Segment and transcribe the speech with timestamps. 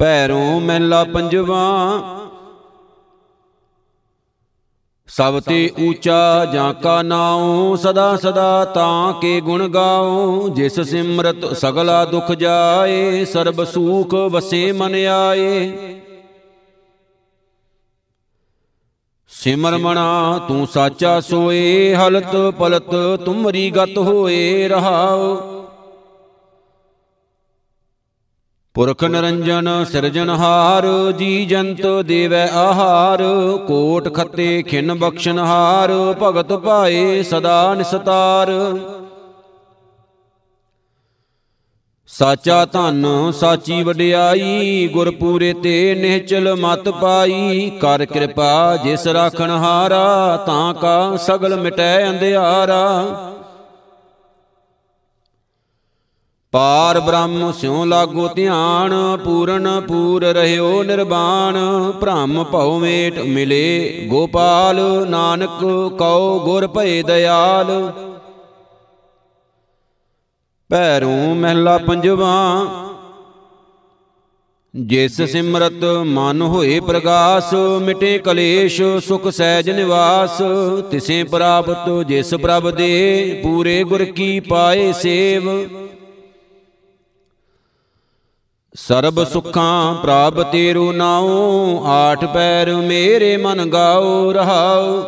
[0.00, 1.62] ਪੈਰੋਂ ਮਹਿਲਾ ਪੰਜਵਾ।
[5.06, 12.04] ਸਭ ਤੇ ਊਚਾ ਜਾਂ ਕਾ ਨਾਉ, ਸਦਾ ਸਦਾ ਤਾਂ ਕੇ ਗੁਣ ਗਾਉ। ਜਿਸ ਸਿਮਰਤ ਸਗਲਾ
[12.04, 15.70] ਦੁਖ ਜਾਏ, ਸਰਬ ਸੂਖ ਵਸੇ ਮਨ ਆਏ।
[19.28, 22.90] ਸਿਮਰ ਮਣਾ, ਤੂੰ ਸਾਚਾ ਸੋਏ, ਹਲਤ ਪਲਤ
[23.24, 25.59] ਤੁਮਰੀ ਗਤ ਹੋਏ ਰਹਾਉ।
[28.74, 30.86] ਪੁਰਖ ਨਰੰਜਨ ਸਿਰਜਨਹਾਰ
[31.18, 33.22] ਜੀ ਜੰਤ ਦੇਵੈ ਆਹਾਰ,
[33.66, 35.90] ਕੋਟ ਖੱਤੇ ਖਿਨ ਬਖਸ਼ਨਹਾਰ
[36.22, 38.50] ਭਗਤ ਭਾਏ ਸਦਾ ਨਿਸਤਾਰ।
[42.08, 43.06] ਸਾਚਾ ਧਨ,
[43.40, 51.16] ਸਾਚੀ ਵਡਿਆਈ ਗੁਰ ਪੂਰੇ ਤੇ ਨਿਹਚਲ ਮਤ ਪਾਈ, ਕਰ ਕਿਰਪਾ ਜਿਸ ਰਾਖਣ ਹਾਰਾ, ਤਾਂ ਕਾ
[51.16, 52.80] ਸਗਲ ਮਿਟੈ ਅੰਧਿਆਰਾ।
[56.52, 58.92] ਪਾਰ ਬ੍ਰਹਮ ਸਿਉ ਲਾਗੋ ਧਿਆਨ,
[59.24, 61.56] ਪੂਰਨ ਪੂਰ ਰਹਿਓ ਨਿਰਵਾਣ
[62.00, 65.60] ਭ੍ਰਮ ਭਉ ਮੇਟ ਮਿਲੇ ਗੋਪਾਲ, ਨਾਨਕ
[65.98, 67.92] ਕਉ ਗੁਰ ਭਏ ਦਇਆਲ।
[70.70, 72.34] ਪੈਰੋਂ ਮਹਿਲਾ ਪੰਜਵਾ,
[74.74, 80.42] ਜਿਸ ਸਿਮਰਤ ਮਨ ਹੋਏ ਪ੍ਰਗਾਸ, ਮਿਟੇ ਕਲੇਸ਼ ਸੁਖ ਸਹਿਜ ਨਿਵਾਸ।
[80.90, 85.48] ਤਿਸੇ ਪ੍ਰਾਪਤ ਜਿਸ ਪ੍ਰਭ ਦੇ, ਪੂਰੇ ਗੁਰ ਕੀ ਪਾਏ ਸੇਵ।
[88.90, 95.02] ਸਰਬ ਸੁਖਾਂ ਪ੍ਰਾਪ ਤੇਰੂ ਨਾਉ, ਆਠ ਪੈਰ ਮੇਰੇ ਮਨ ਗਾਉ ਰਹਾਉ।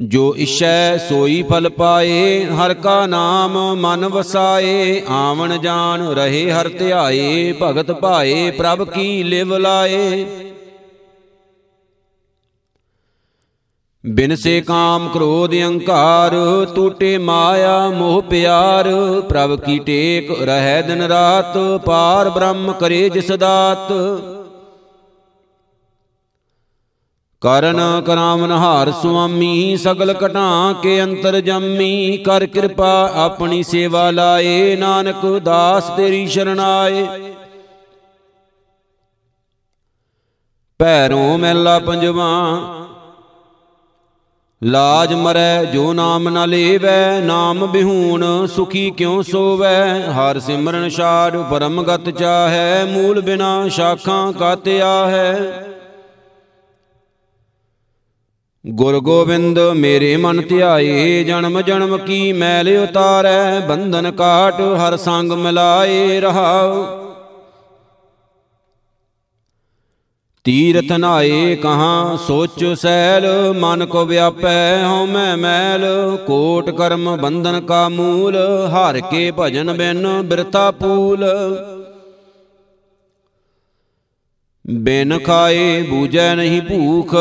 [0.00, 7.54] ਜੋ ਇਸ਼ੈ ਸੋਈ ਫਲ ਪਾਏ, ਹਰ ਕਾ ਨਾਮ ਮਨ ਵਸਾਏ, ਆਵਣ ਜਾਣ ਰਹੇ ਹਰ ਧਿਆਏ,
[7.62, 10.26] ਭਗਤ ਭਾਏ ਪ੍ਰਭ ਕੀ ਲਿਵ ਲਾਏ।
[14.08, 16.34] ਬਿਨ ਸੇ ਕਾਮ ਕ੍ਰੋਧ ਅਹੰਕਾਰ,
[16.74, 18.88] ਟੂਟੇ ਮਾਇਆ, ਮੋਹ ਪਿਆਰ,
[19.20, 23.92] ਪ੍ਰਭ ਕੀ ਟੇਕ ਰਹਿ ਦਿਨ ਰਾਤ, ਪਾਰ ਬ੍ਰਹਮ ਕਰੇ ਜਿਸ ਦਾਤ।
[27.40, 35.26] ਕਰਨ ਕਰਾਮਨ ਹਾਰ ਸੁਆਮੀ, ਸਗਲ ਘਟਾਂ ਕੇ ਅੰਤਰ ਜੰਮੀ, ਕਰ ਕਿਰਪਾ ਆਪਣੀ ਸੇਵਾ ਲਾਏ, ਨਾਨਕ
[35.38, 37.06] ਦਾਸ ਤੇਰੀ ਸ਼ਰਨਾਏ
[40.80, 42.28] ਪੈਰੋਂ ਮੈਲਾ ਪੰਜਵਾ
[44.62, 50.00] ਲਾਜ ਮਰੈ ਜੋ ਨਾਮ ਨ ਲੇਵੈ, ਨਾਮ ਬਿਹੂਣ ਸੁਖੀ ਕਿਉ ਸੋਵੈ?
[50.10, 55.62] ਹਰ ਸਿਮਰਨ ਛਾੜ ਪਰਮ ਗਤ ਚਾਹੈ, ਮੂਲ ਬਿਨਾ ਸ਼ਾਖਾਂ ਕਾਤਿਆ ਹੈ
[58.64, 63.60] ਗੁਰ ਗੋਬਿੰਦ ਮੇਰੇ ਮਨ ਧਿਆਏ, ਜਨਮ ਜਨਮ ਕੀ ਮੈਲ ਉਤਾਰੈ?
[63.60, 67.05] ਬੰਧਨ ਕਾਟ ਹਰ ਸੰਗ ਮਿਲਾਏ ਰਹਾਉ।
[70.46, 73.26] ਤੀਰਥ ਨਾਏ ਕਹਾਂ ਸੋਚ ਸੈਲ
[73.58, 75.84] ਮਨ ਕੋ ਵਿਆਪੈ ਹਉ ਮੈਂ ਮੈਲ।
[76.26, 78.36] ਕੋਟ ਕਰਮ ਬੰਧਨ ਕਾ ਮੂਲ
[78.68, 81.24] ਹਰ ਕੇ ਭਜਨ ਬਿਨ ਬਿਰਤਾ ਪੂਲ।
[84.64, 87.14] ਬਿਨ ਖਾਏ ਬੂਝੈ ਨਹੀਂ ਭੂਖ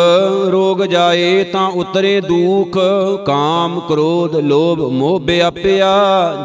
[0.48, 2.78] ਰੋਗ ਜਾਏ ਤਾਂ ਉਤਰੇ ਦੂਖ।
[3.26, 5.96] ਕਾਮ ਕ੍ਰੋਧ ਲੋਭ ਮੋਹ ਵਿਆਪਿਆ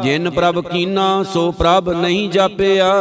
[0.03, 2.91] ਜਿਨ ਪ੍ਰਭ ਕੀਨਾ ਸੋ ਪ੍ਰਭ ਨਹੀਂ ਜਾਪਿਆ।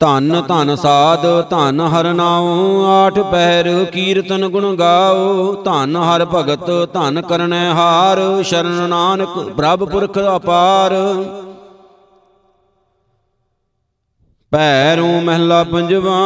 [0.00, 7.20] ਧੰਨ ਧੰਨ ਸਾਧ, ਧੰਨ ਹਰ ਨਾਉ, ਆਠ ਪਹਿਰ ਕੀਰਤਨ ਗੁਣ ਗਾਓ, ਧੰਨ ਹਰ ਭਗਤ, ਧੰਨ
[7.20, 10.94] ਕਰਨੈ ਹਾਰ, ਸ਼ਰਨ ਨਾਨਕ ਪ੍ਰਭ ਪੁਰਖ ਅਪਾਰ।
[14.52, 16.18] ਪੈਰੋਂ ਮਹਿਲਾ ਪੰਜਵਾ,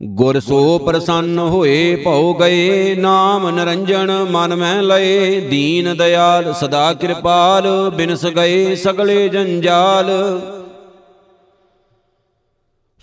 [0.00, 7.90] ਗੁਰ ਸੋ ਪ੍ਰਸੰਨ ਹੋਏ ਭਉ ਗਏ, ਨਾਮ ਨਰੰਜਨ ਮਨ ਮੈਂ ਲਏ, ਦੀਨ ਦਿਆਲ ਸਦਾ ਕਿਰਪਾਲ,
[7.90, 10.10] ਬਿਨਸ ਗਏ ਸਗਲੇ ਜੰਜਾਲ।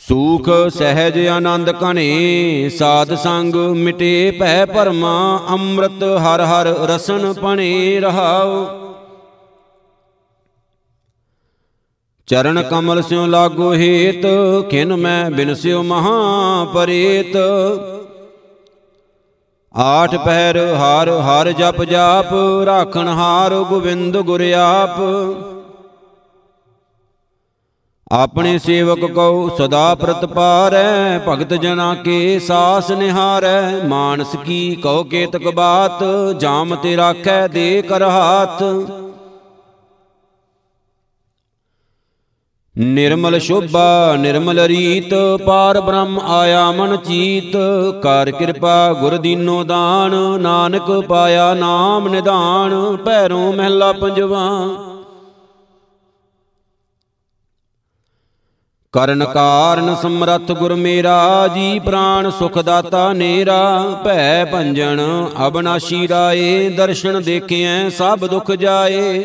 [0.07, 8.65] ਸੂਖ, ਸਹਿਜ, ਆਨੰਦ ਕਣੇ ਸਾਧ ਸੰਗ ਮਿਟੇ ਭੈ ਪਰਮਾ, ਅੰਮ੍ਰਿਤ ਹਰ ਹਰ ਰਸਨ ਪਣੇ ਰਹਾਉ।
[12.27, 14.25] ਚਰਨ ਕਮਲ ਸਿਉ ਲਾਗੋ ਹੇਤ,
[14.69, 17.37] ਖਿਨ ਮੈਂ ਬਿਨਸਿਓ ਮਹਾ ਪਰੇਤ।
[19.75, 22.33] ਆਠ ਪਹਿਰ ਹਰ ਹਰ ਜਪ ਜਾਪ,
[22.65, 24.99] ਰਾਖਣ ਹਾਰ ਗੋਬਿੰਦ ਗੁਰ ਆਪ।
[28.11, 36.03] ਆਪਣੇ ਸੇਵਕ ਕਉ ਸਦਾ ਪ੍ਰਤਪਾਰੈ ਭਗਤ ਜਨਾ ਕੇ ਸਾਸ ਨਿਹਾਰੈ। ਮਾਨਸ ਕੀ ਕਉ ਕੇਤਕ ਬਾਤ,
[36.39, 38.63] ਜਾਮ ਤੇ ਰਾਖੈ ਦੇ ਕਰ ਹਾਥ।
[42.77, 45.13] ਨਿਰਮਲ ਸ਼ੋਭਾ, ਨਿਰਮਲ ਰੀਤ,
[45.45, 47.57] ਪਾਰ ਬ੍ਰਹਮ ਆਇਆ ਮਨ ਚੀਤ।
[48.03, 54.49] ਕਰ ਕਿਰਪਾ ਗੁਰ ਦੀਨੋ ਦਾਨ, ਨਾਨਕ ਪਾਇਆ ਨਾਮ ਨਿਧਾਨ। ਪੈਰੋਂ ਮਹਿਲਾ ਪੰਜਵਾ।
[58.93, 65.01] ਕਰਨ ਕਾਰਨ ਸਮਰੱਥ ਗੁਰ ਮੇਰਾ ਜੀ ਪ੍ਰਾਨ ਸੁਖ ਦਾਤਾ ਨੇਰਾ ਭੈ ਭੰਜਨ
[65.47, 69.23] ਅਬਨਾਸ਼ੀ ਰਾਏ ਦਰਸ਼ਨ ਦੇਖਿਐ ਸਭ ਦੁਖ ਜਾਏ।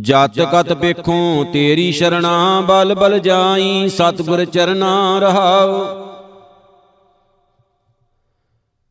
[0.00, 5.84] ਜਤ ਕਤ ਵੇਖੋ ਤੇਰੀ ਸ਼ਰਣਾ ਬਲ ਬਲ ਜਾਈ ਸਤਿਗੁਰ ਚਰਨਾ ਰਹਾਉ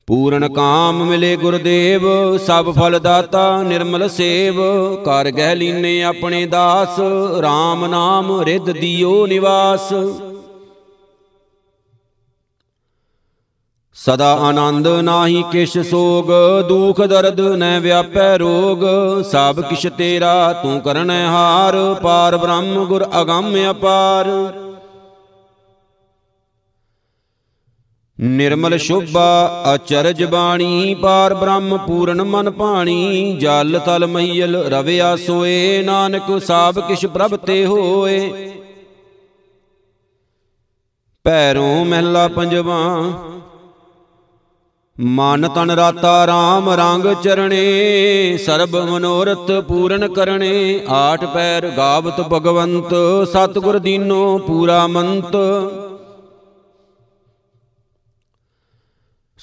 [0.08, 4.56] ਪੂਰਨ ਕਾਮ ਮਿਲੇ ਗੁਰਦੇਵ, ਸਭ ਫਲ ਦਾਤਾ ਨਿਰਮਲ ਸੇਵ।
[4.96, 7.00] ਕਰ ਗਹਿ ਲੀਨੇ ਆਪਣੇ ਦਾਸ
[7.40, 9.94] RAM ਨਾਮ ਰਿੱਧ ਦਿਓ ਨਿਵਾਸ।
[13.96, 16.32] ਸਦਾ ਆਨੰਦ ਨਾਹੀ ਕਿਛ ਸੋਗ,
[16.68, 18.84] ਦੁਖ ਦਰਦ ਨੈ ਵਿਆਪੈ ਰੋਗ।
[19.24, 24.30] ਸਭ ਕਿਛ ਤੇਰਾ, ਤੂੰ ਕਰਨੈ ਹਾਰ, ਪਾਰ ਬ੍ਰਹਮ ਗੁਰ ਅਗੰਮ ਅਪਾਰ।
[28.20, 36.42] ਨਿਰਮਲ ਸ਼ੋਭਾ ਅਚਰਜ ਬਾਣੀ ਪਾਰ ਬ੍ਰਹਮ ਪੂਰਨ ਮਨ ਭਾਣੀ, ਜਲ ਤਲ ਮਈਲ ਰਵਿਆ ਸੋਏ, ਨਾਨਕ
[36.44, 38.32] ਸਾਬ ਕਿਛ ਪ੍ਰਭ ਤੇ ਹੋਏ।
[41.26, 42.80] ਪੈਰੋਂ ਮਹਿਲਾ ਪੰਜਵਾ,
[44.98, 52.94] ਮਨ ਤਨ ਰਾਤਾ RAM ਰੰਗ ਚਰਣੇ, ਸਰਬ ਮਨੋਰਥ ਪੂਰਨ ਕਰਨੇ ਆਠ ਪੈਰ ਗਾਵਤ ਭਗਵੰਤ,
[53.30, 55.36] ਸਤਿਗੁਰ ਦੀਨੋ ਪੂਰਾ ਮੰਤ।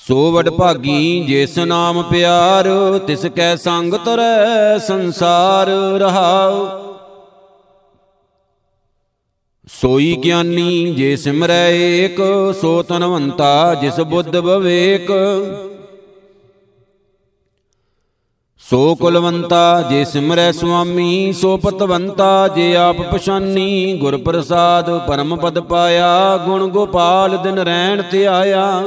[0.09, 2.67] ਸੋ ਵਡ ਭਾਗੀ ਜਿਸ ਨਾਮ ਪਿਆਰ
[3.07, 5.67] ਤਿਸ ਕੈ ਸੰਗ ਤਰੈ ਸੰਸਾਰ
[5.99, 6.67] ਰਹਾਉ।
[9.69, 12.21] ਸੋਈ ਗਿਆਨੀ ਜੇ ਸਿਮਰੈ ਏਕ
[12.61, 15.11] ਸੋ ਤਨਵੰਤਾ ਜਿਸ ਬੁੱਧ ਬਵੇਕ।
[18.61, 26.37] ਸੋ ਕੁਲਵੰਤਾ ਜੇ ਸਿਮਰੈ ਸੁਆਮੀ ਸੋ ਪਤਵੰਤਾ ਜੇ ਆਪ ਪਛਾਨੀ। ਗੁਰ ਪ੍ਰਸਾਦ ਪਰਮ ਪਦ ਪਾਇਆ
[26.37, 28.83] ਗੁਣ ਗੋਪਾਲ ਦਿਨ ਰਹਿਣ ਤੇ ਆਇਆ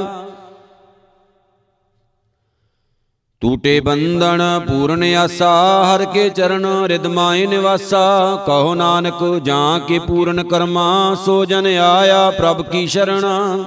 [3.44, 11.16] ਟੂਟੇ ਬੰਧਨ ਪੂਰਨ ਆਸਾ, ਹਰ ਕੇ ਚਰਨ ਰਿਦਮਾਇ ਨਿਵਾਸਾ। ਕਹੋ ਨਾਨਕ, ਜਾਂ ਕੇ ਪੂਰਨ ਕਰਮਾ,
[11.24, 13.64] ਸੋ ਜਨ ਆਇਆ ਪ੍ਰਭ ਕੀ ਸ਼ਰਣਾ।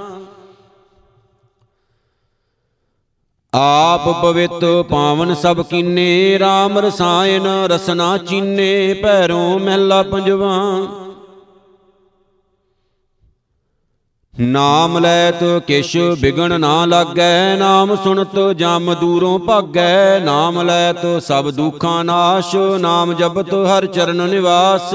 [3.54, 10.86] ਆਪ ਪਵਿੱਤ ਪਾਵਨ ਸਭ ਕੀਨੇ RAM ਰਸਾਇਨ ਰਸਨਾ ਚੀਨੇ, ਭੈਰੋਂ ਮਹਿਲਾ ਪੰਜਵਾ।
[14.40, 22.04] ਨਾਮ ਲੈਤ ਕਿਛ ਬਿਗਣ ਨਾ ਲਾਗੈ, ਨਾਮ ਸੁਣਤ ਜਮ ਦੂਰੋਂ ਭਾਗੈ। ਨਾਮ ਲੈਤ ਸਭ ਦੁੱਖਾਂ
[22.04, 24.94] ਨਾਸ਼, ਨਾਮ ਜਪਤ ਹਰ ਚਰਨ ਨਿਵਾਸ।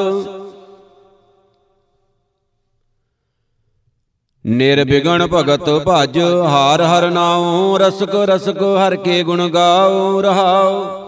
[4.46, 11.03] ਨਿਰਬਿਗਣ ਭਗਤ ਭਜ, ਹਰ ਹਰ ਨਾਉ, ਰਸਕ ਰਸਕ ਹਰ ਕੇ ਗੁਣ ਗਾਉ, ਰਹਾਉ।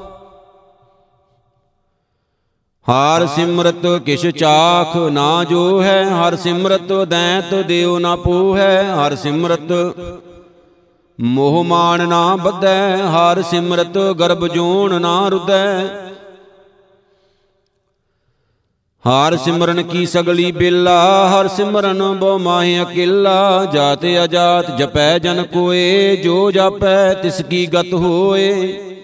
[2.87, 9.71] ਹਰ ਸਿਮਰਤ ਕਿਛ ਚਾਖ ਨਾ ਜੋ ਹੈ ਹਰ ਸਿਮਰਤ ਦੈਤ ਦਿਓ ਨਾ ਪੋਹੈ। ਹਰ ਸਿਮਰਤ
[11.19, 15.65] ਮੋਹ ਮਾਨ ਨਾ ਬੱਧੈ, ਹਰ ਸਿਮਰਤ ਗਰਭ ਜੋਨ ਨਾ ਰੁਦੈ
[19.03, 26.15] ਹਰ ਸਿਮਰਨ ਕੀ ਸਗਲੀ ਬੇਲਾ, ਹਰ ਸਿਮਰਨ ਬੋ ਮਾਹਿ ਅਕਿਲਾ। ਜਾਤ ਅਜਾਤ ਜਪੈ ਜਨ ਕੋਏ,
[26.15, 28.94] ਜੋ ਜਪੈ ਤਿਸ ਕੀ ਗਤ ਹੋਏ।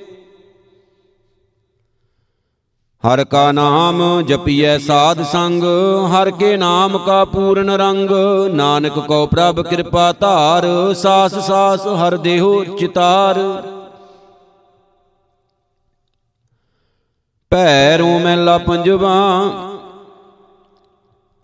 [3.03, 5.63] ਹਰ ਕਾ ਨਾਮ ਜਪੀਐ ਸਾਧ ਸੰਗ,
[6.11, 8.09] ਹਰ ਕੇ ਨਾਮ ਕਾ ਪੂਰਨ ਰੰਗ।
[8.53, 13.39] ਨਾਨਕ ਕੋ ਪ੍ਰਭ ਕਿਰਪਾ ਧਾਰ, ਸਾਸ ਸਾਸ ਹਰ ਦੇਹੋ ਚਿਤਾਰ।
[17.51, 19.15] ਪੈਰੋਂ ਮਹਿਲਾ ਪੰਜਵਾ,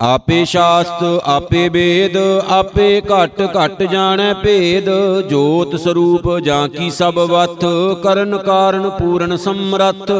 [0.00, 2.16] ਆਪੇ ਸ਼ਾਸਤ, ਆਪੇ ਵੇਦ
[2.48, 4.90] ਆਪੇ ਘਟ ਘਟ ਜਾਣੈ ਭੇਦ।
[5.28, 7.64] ਜੋਤ ਸਰੂਪ ਜਾਂ ਕੀ ਸਭ ਵਤ
[8.02, 10.12] ਕਰਨ ਕਾਰਨ ਪੂਰਨ ਸਮਰੱਥ।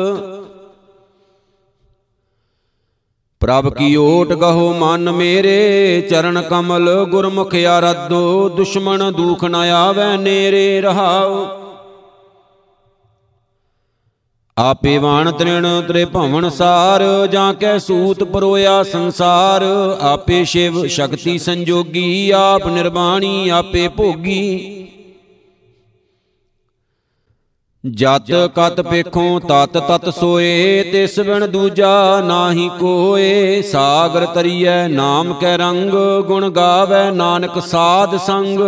[3.40, 6.00] ਪ੍ਰਭ ਕੀ ਓਟ ਗਹੋ ਮਨ ਮੇਰੇ?
[6.10, 11.46] ਚਰਨ ਕਮਲ ਗੁਰਮੁਖ ਆਰਧੋ ਦੁਸ਼ਮਣ ਦੁਖ ਨ ਆਵੈ ਨੇਰੇ ਰਹਾਉ।
[14.58, 19.62] ਆਪੇ ਵਾਣ ਤ੍ਰਿਣ ਤ੍ਰੇ ਭਵਨ ਸਾਰ ਜਾਂ ਕੈ ਸੂਤ ਪਰੋਇਆ ਸੰਸਾਰ।
[20.00, 24.77] ਆਪੇ ਸ਼ਿਵ ਸ਼ਕਤੀ ਸੰਜੋਗੀ ਆਪ ਨਿਰਵਾਣੀ ਆਪੇ ਭੋਗੀ।
[27.84, 35.56] ਜਤ ਕਤ ਪੇਖੋਂ ਤਤ ਤਤ ਸੋਏ ਤਿਸ ਬਿਨ ਦੂਜਾ ਨਾਹੀ ਕੋਏ। ਸਾਗਰ ਤਰੀਐ ਨਾਮ ਕੈ
[35.56, 35.92] ਰੰਗ
[36.26, 38.58] ਗੁਣ ਗਾਵੇ ਨਾਨਕ ਸਾਧ ਸੰਗ।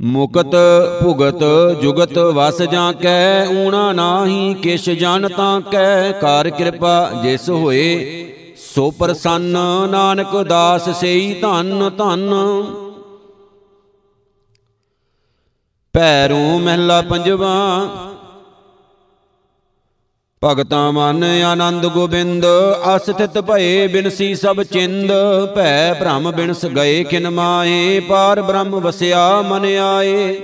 [0.00, 0.56] ਮੁਕਤ
[1.02, 1.44] ਭੁਗਤ
[1.82, 8.26] ਜੁਗਤ ਵਸ ਜਾਂ ਕੈ ਊਣਾ ਨਾਹੀ ਕਿਛ ਜਨ ਤਾਂ ਕੈ। ਕਰ ਕਿਰਪਾ ਜਿਸ ਹੋਏ
[8.74, 9.58] ਸੋ ਪ੍ਰਸੰਨ
[9.90, 12.34] ਨਾਨਕ ਦਾਸ ਸੇਈ ਧਨ ਧਨ।
[15.94, 17.54] ਪੈਰੋਂ ਮਹਿਲਾ ਪੰਜਵਾ।
[20.44, 22.46] ਭਗਤਾ ਮਨ ਆਨੰਦ ਗੋਬਿੰਦ,
[22.96, 25.12] ਅਸਥਿਤ ਭਏ ਬਿਨਸੀ ਸਭ ਚਿੰਦ।
[25.56, 30.36] ਭੈ ਭ੍ਰਮ ਬਿਨਸ ਗਏ ਕਿਨ ਮਾਏ, ਪਾਰ ਬ੍ਰਹਮ ਵਸਿਆ ਮਨ ਆਏ।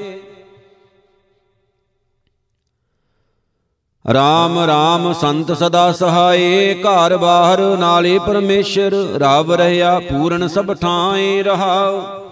[4.05, 12.24] RAM RAM ਸੰਤ ਸਦਾ ਸਹਾਏ, ਘਰ ਬਾਹਰ ਨਾਲੇ ਪਰਮੇਸ਼ਰ, ਰਵ ਰਹਿਆ ਪੂਰਨ ਸਭ ਠਾਏ ਰਹਾਉ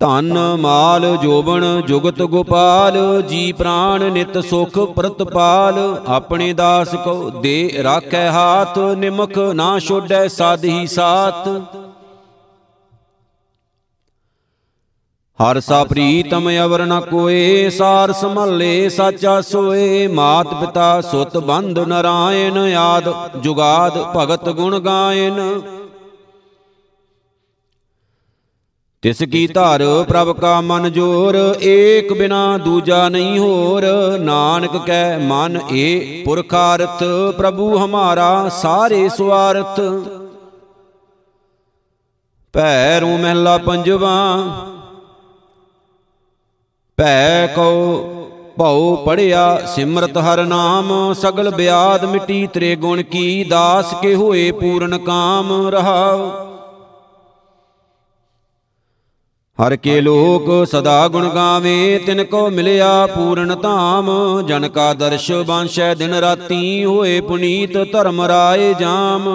[0.00, 8.26] ਧਨ, ਮਾਲ ਜੋਬਨ ਜੁਗਤ ਗੋਪਾਲ, ਜੀ ਪ੍ਰਾਨ ਨਿਤ ਸੁਖ ਪ੍ਰਤਪਾਲ, ਆਪਣੇ ਦਾਸ ਕੋ ਦੇ ਰਾਖੈ
[8.30, 11.48] ਹਾਥ ਨਿਮਖ ਨਾ ਛੋੜੈ ਸਾਧ ਹੀ ਸਾਥ।
[15.38, 22.58] ਹਰ ਸਾ ਪ੍ਰੀਤਮ ਅਵਰ ਨ ਕੋਏ, ਸਾਰ ਸਮਲੇ ਸਾਚਾ ਸੋਏ, ਮਾਤ ਪਿਤਾ ਸੁਤ ਬੰਧ ਨਰਾਇਣ,
[22.76, 25.60] ਆਦ ਜੁਗਾਦ ਭਗਤ ਗੁਣ ਗਾਇਨ।
[29.02, 33.84] ਤਿਸ ਕੀ ਧਰ ਪ੍ਰਭ ਕਾ ਮਨ ਜੋਰ ਏਕ ਬਿਨਾ ਦੂਜਾ ਨਹੀਂ ਹੋਰ।
[34.20, 37.04] ਨਾਨਕ ਕੈ ਮਨ ਏ ਪੁਰਖਾਰਥ
[37.38, 39.80] ਪ੍ਰਭੂ ਹਮਾਰਾ ਸਾਰੇ ਸਵਾਰਥ।
[42.54, 44.12] ਪੈਰੂ ਮਹਿਲਾ ਪੰਜਵਾ
[46.98, 47.96] ਭੈ ਕਉ
[48.58, 54.98] ਭਉ ਪੜਿਆ ਸਿਮਰਤ ਹਰ ਨਾਮ ਸਗਲ ਬਿਆਦ ਮਿਟੀ ਤਰੇ ਗੁਣ ਕੀ ਦਾਸ ਕੇ ਹੋਏ ਪੂਰਨ
[54.98, 56.30] ਕਾਮ ਰਹਾਉ।
[59.60, 64.10] ਹਰ ਕੇ ਲੋਕ ਸਦਾ ਗੁਣ ਗਾਵੇ ਤਿਨ ਕੋ ਮਿਲਿਆ ਪੂਰਨ ਧਾਮ।
[64.46, 69.28] ਜਨ ਕਾ ਦਰਸ਼ ਬਾਂਸ਼ੈ ਦਿਨ ਰਾਤੀ ਹੋਏ ਪੁਨੀਤ ਧਰਮ ਰਾਏ ਜਾਮ।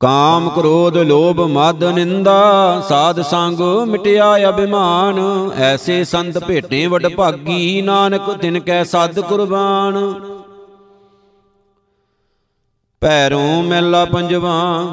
[0.00, 2.40] ਕਾਮ ਕ੍ਰੋਧ ਲੋਭ ਮਦ ਨਿੰਦਾ
[2.88, 5.18] ਸਾਧ ਸੰਗ ਮਿਟਿਆ ਅਭਿਮਾਨ।
[5.56, 10.14] ਐਸੇ ਸੰਤ ਭੇਟੇ ਵਡ ਭਾਗੀ ਨਾਨਕ ਤਿਨ ਕੈ ਸਦ ਕੁਰਬਾਨ।
[13.00, 14.84] ਪੈਰੋਂ ਮੈਲਾ ਪੰਜਵਾ।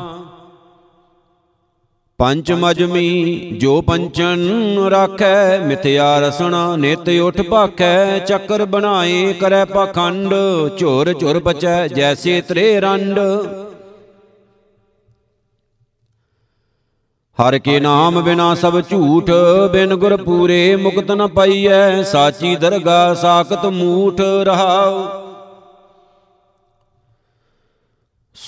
[2.18, 10.34] ਪੰਚ ਮਜਮੀ ਜੋ ਪੰਚਨ ਰਾਖੈ ਮਿਥਿਆ ਰਸਣਾ ਨਿਤ ਉਠ ਭਾਖੈ ਚੱਕਰ ਬਣਾਏ ਕਰੈ ਪਖੰਡ
[10.78, 13.20] ਝੁਰ ਝੁਰ ਬਚੈ ਜੈਸੇ ਤਰੇ ਰੰਡ।
[17.40, 19.30] ਹਰ ਕੇ ਨਾਮ ਬਿਨਾ ਸਭ ਝੂਠ
[19.72, 25.25] ਬਿਨ ਗੁਰ ਪੂਰੇ ਮੁਕਤ ਨ ਪਾਈਐ ਸਾਚੀ ਦਰਗਾ ਸਾਖਤ ਮੂਠ ਰਹਾਉ।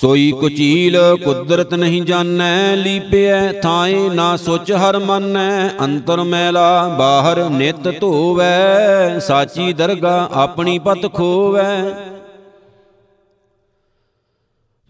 [0.00, 7.88] ਸੋਈ ਕੁਚੀਲ ਕੁਦਰਤ ਨਹੀਂ ਜਾਣੈ, ਲੀਪਿਐ ਥਾਏ ਨਾ ਸੋਚ ਹਰ ਮੰਨੈ। ਅੰਤਰ ਮੈਲਾ ਬਾਹਰ ਨਿਤ
[8.00, 11.82] ਧੋਵੈ, ਸਾਚੀ ਦਰਗਾ ਆਪਣੀ ਪਤ ਖੋਵੈ।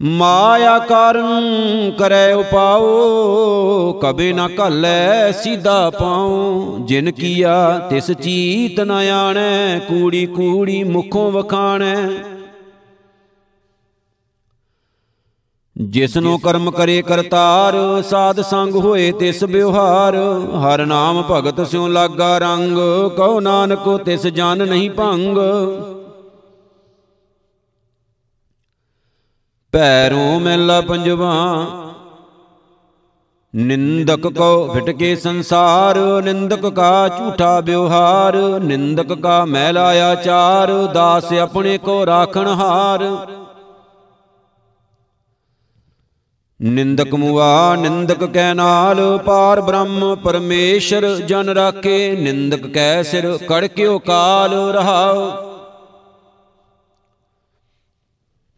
[0.01, 9.79] ਮਾਇਆ ਕਾਰਨ ਕਰੈ ਉਪਾਉ ਕਬੇ ਨਾ ਘਲੈ ਸਿਧਾ ਪਾਉ। ਜਿਨ ਕੀਆ ਤਿਸ ਚੀਤ ਨ ਆਣੈ
[9.79, 11.97] ਕੂੜੀ ਕੂੜੀ ਮੁਖੋਂ ਵਖਾਣੈ।
[15.79, 20.15] ਜਿਸ ਨੂੰ ਕਰਮ ਕਰੇ ਕਰਤਾਰ, ਸਾਧ ਸੰਗ ਹੋਏ ਤਿਸ ਵਿਵਹਾਰ।
[20.63, 22.77] ਹਰ ਨਾਮ ਭਗਤ ਸਿਉ ਲਾਗਾ ਰੰਗ,
[23.17, 25.37] ਕਉ ਨਾਨਕ ਤਿਸ ਜਨ ਨਹੀਂ ਭੰਗ।
[29.73, 31.33] ਪੈਰੋਂ ਮੈਲਾ ਪੰਜਵਾ,
[33.53, 42.05] ਨਿੰਦਕ ਕੋ ਫਿਟਕੇ ਸੰਸਾਰ। ਨਿੰਦਕ ਕਾ ਝੂਠਾ ਵਿਵਹਾਰ, ਨਿੰਦਕ ਕਾ ਮੈਲਾ ਆਚਾਰ ਦਾਸ ਆਪਣੇ ਕੋ
[42.05, 43.05] ਰਾਖਣ ਹਾਰ।
[46.61, 54.53] ਨਿੰਦਕ ਮੁਆ, ਨਿੰਦਕ ਕੈ ਨਾਲ ਪਾਰ ਬ੍ਰਹਮ, ਪਰਮੇਸ਼ਰ ਜਨ ਰਾਖੇ, ਨਿੰਦਕ ਕੈ ਸਿਰ ਕੜਕਿਓ ਕਾਲ
[54.53, 55.31] ਰਹਾਉ।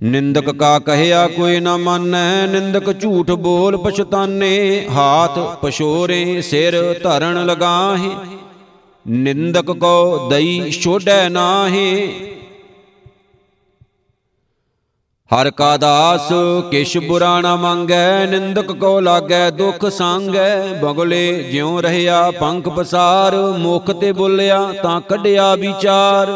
[0.04, 8.12] ਨਿੰਦਕ ਕਾ ਕਹਿਆ ਕੋਈ ਨਾ ਮੰਨੈ, ਨਿੰਦਕ ਝੂਠ ਬੋਲ ਪਛਤਾਨੇ, ਹਾਥ ਪਛੋਰੇ, ਸਿਰ ਧਰਨ ਲਗਾਹੇ।
[9.08, 12.14] ਨਿੰਦਕ ਕੋ ਦਈ ਛੋੜੈ ਨਾਹੀ।
[15.32, 16.30] ਹਰ ਕਾ ਦਾਸ
[16.72, 23.92] ਕਿਛ ਬੁਰਾ ਨਾ ਮੰਗੈ, ਨਿੰਦਕ ਕੋ ਲਾਗੈ, ਦੁਖ ਸੰਗੈ। ਬਗਲੇ ਜਿਉ ਰਹਿਆ ਪੰਖ ਪਸਾਰ, ਮੁਖ
[23.92, 26.28] ਤੇ ਬੋਲਿਆ ਤਾਂ ਕੱਢਿਆ ਵਿਚਾਰ।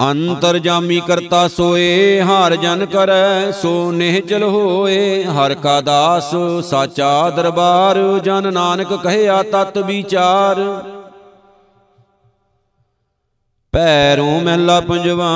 [0.00, 6.34] ਅੰਤਰ ਜਾਮੀ ਕਰਤਾ ਸੋਏ, ਹਰ ਜਨ ਕਰੈ, ਸੋ ਨਿਹਚਲ ਹੋਏ। ਹਰ ਕਾ ਦਾਸ,
[6.64, 10.60] ਸਾਚਾ ਦਰਬਾਰ, ਜਨ ਨਾਨਕ ਕਹਿਆ ਤਤ ਵਿਚਾਰ।
[13.76, 15.30] ਪੈਰੋਂ ਮਹਿਲਾ ਪੰਜਵਾ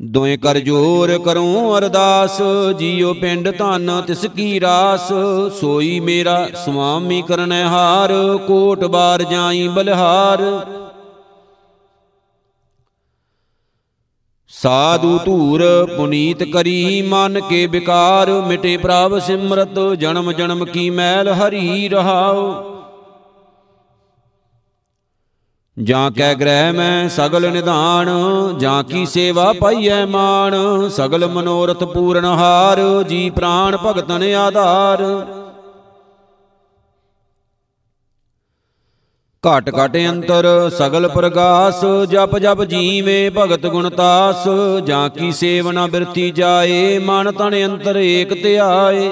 [0.00, 2.40] ਦੋਏ ਕਰ ਜੋਰ ਕਰੂੰ ਅਰਦਾਸ
[2.78, 5.12] ਜੀਉ ਪਿੰਡ ਧਨ ਤਿਸ ਕੀ ਰਾਸ।
[5.60, 8.12] ਸੋਈ ਮੇਰਾ ਸੁਆਮੀ ਕਰਨੈ ਹਾਰ,
[8.46, 10.42] ਕੋਟ ਬਾਰ ਜਾਈ ਬਲਿਹਾਰ।
[14.52, 15.62] ਸਾਧੂ ਧੂਰ
[15.96, 22.52] ਪੁਨੀਤ ਕਰੀ, ਮਨ ਕੇ ਵਿਕਾਰ ਮਿਟੇ ਪ੍ਰਭ ਸਿਮਰਤ, ਜਨਮ ਜਨਮ ਕੀ ਮੈਲ ਹਰੀ ਰਹਾਉ।
[25.76, 28.08] ਜਾਂ ਕੈ ਗ੍ਰਹਿ ਮੈਂ ਸਗਲ ਨਿਧਾਨ
[28.58, 30.54] ਜਾਂ ਕੀ ਸੇਵਾ ਪਾਈਐ ਮਾਨ
[30.88, 35.02] ਸਗਲ ਮਨੋਰਥ ਪੂਰਨ ਹਾਰ ਜੀ ਪ੍ਰਾਨ ਭਗਤਨ ਆਧਾਰ।
[39.44, 44.44] ਘਟ ਘਟ ਅੰਤਰ ਸਗਲ ਪ੍ਰਗਾਸ ਜਪ ਜਪ ਜੀਵੇ ਭਗਤ ਗੁਣ ਤਾਸ
[44.86, 49.10] ਜਾਂ ਕੀ ਸੇਵਨਾ ਬਿਰਤੀ ਜਾਏ ਮਨ ਤਨ ਅੰਤਰ ਏਕ ਧਿਆਏ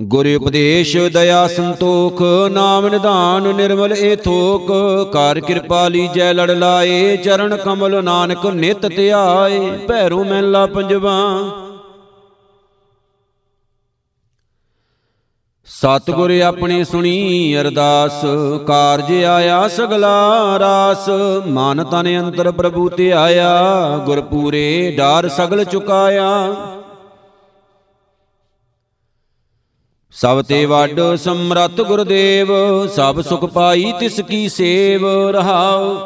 [0.00, 4.68] ਗੁਰ ਉਪਦੇਸ਼, ਦਇਆ ਸੰਤੋਖ, ਨਾਮ ਨਿਧਾਨ, ਨਿਰਮਲ ਏ ਥੋਕ।
[5.12, 11.16] ਕਰ ਕਿਰਪਾ ਲੀਜੈ, ਲੜ ਲਾਏ, ਚਰਨ ਕਮਲ ਨਾਨਕ ਨਿਤ ਧਿਆਏ। ਭੈਰੋ ਮਹਿਲਾ ਪੰਜਵਾ।
[15.66, 18.24] ਸਤਿਗੁਰ ਆਪਣੀ ਸੁਣੀ ਅਰਦਾਸ,
[18.66, 21.08] ਕਾਰਜ ਆਇਆ ਸਗਲਾ ਰਾਸ।
[21.46, 23.52] ਮਨ ਤਨ ਅੰਤਰ ਪ੍ਰਭੂ ਤੇ ਆਇਆ
[24.06, 26.54] ਗੁਰ ਪੂਰੇ ਡਾਰ ਸਗਲ ਚੁਕਾਇਆ।
[30.14, 32.48] ਸਭ ਤੇ ਵੱਡ ਸਮਰੱਥ ਗੁਰਦੇਵ
[32.86, 35.96] ਸਭ ਸੁਖ ਪਾਈ ਤਿਸ ਕੀ ਸੇਵ ਰਹਾਉ।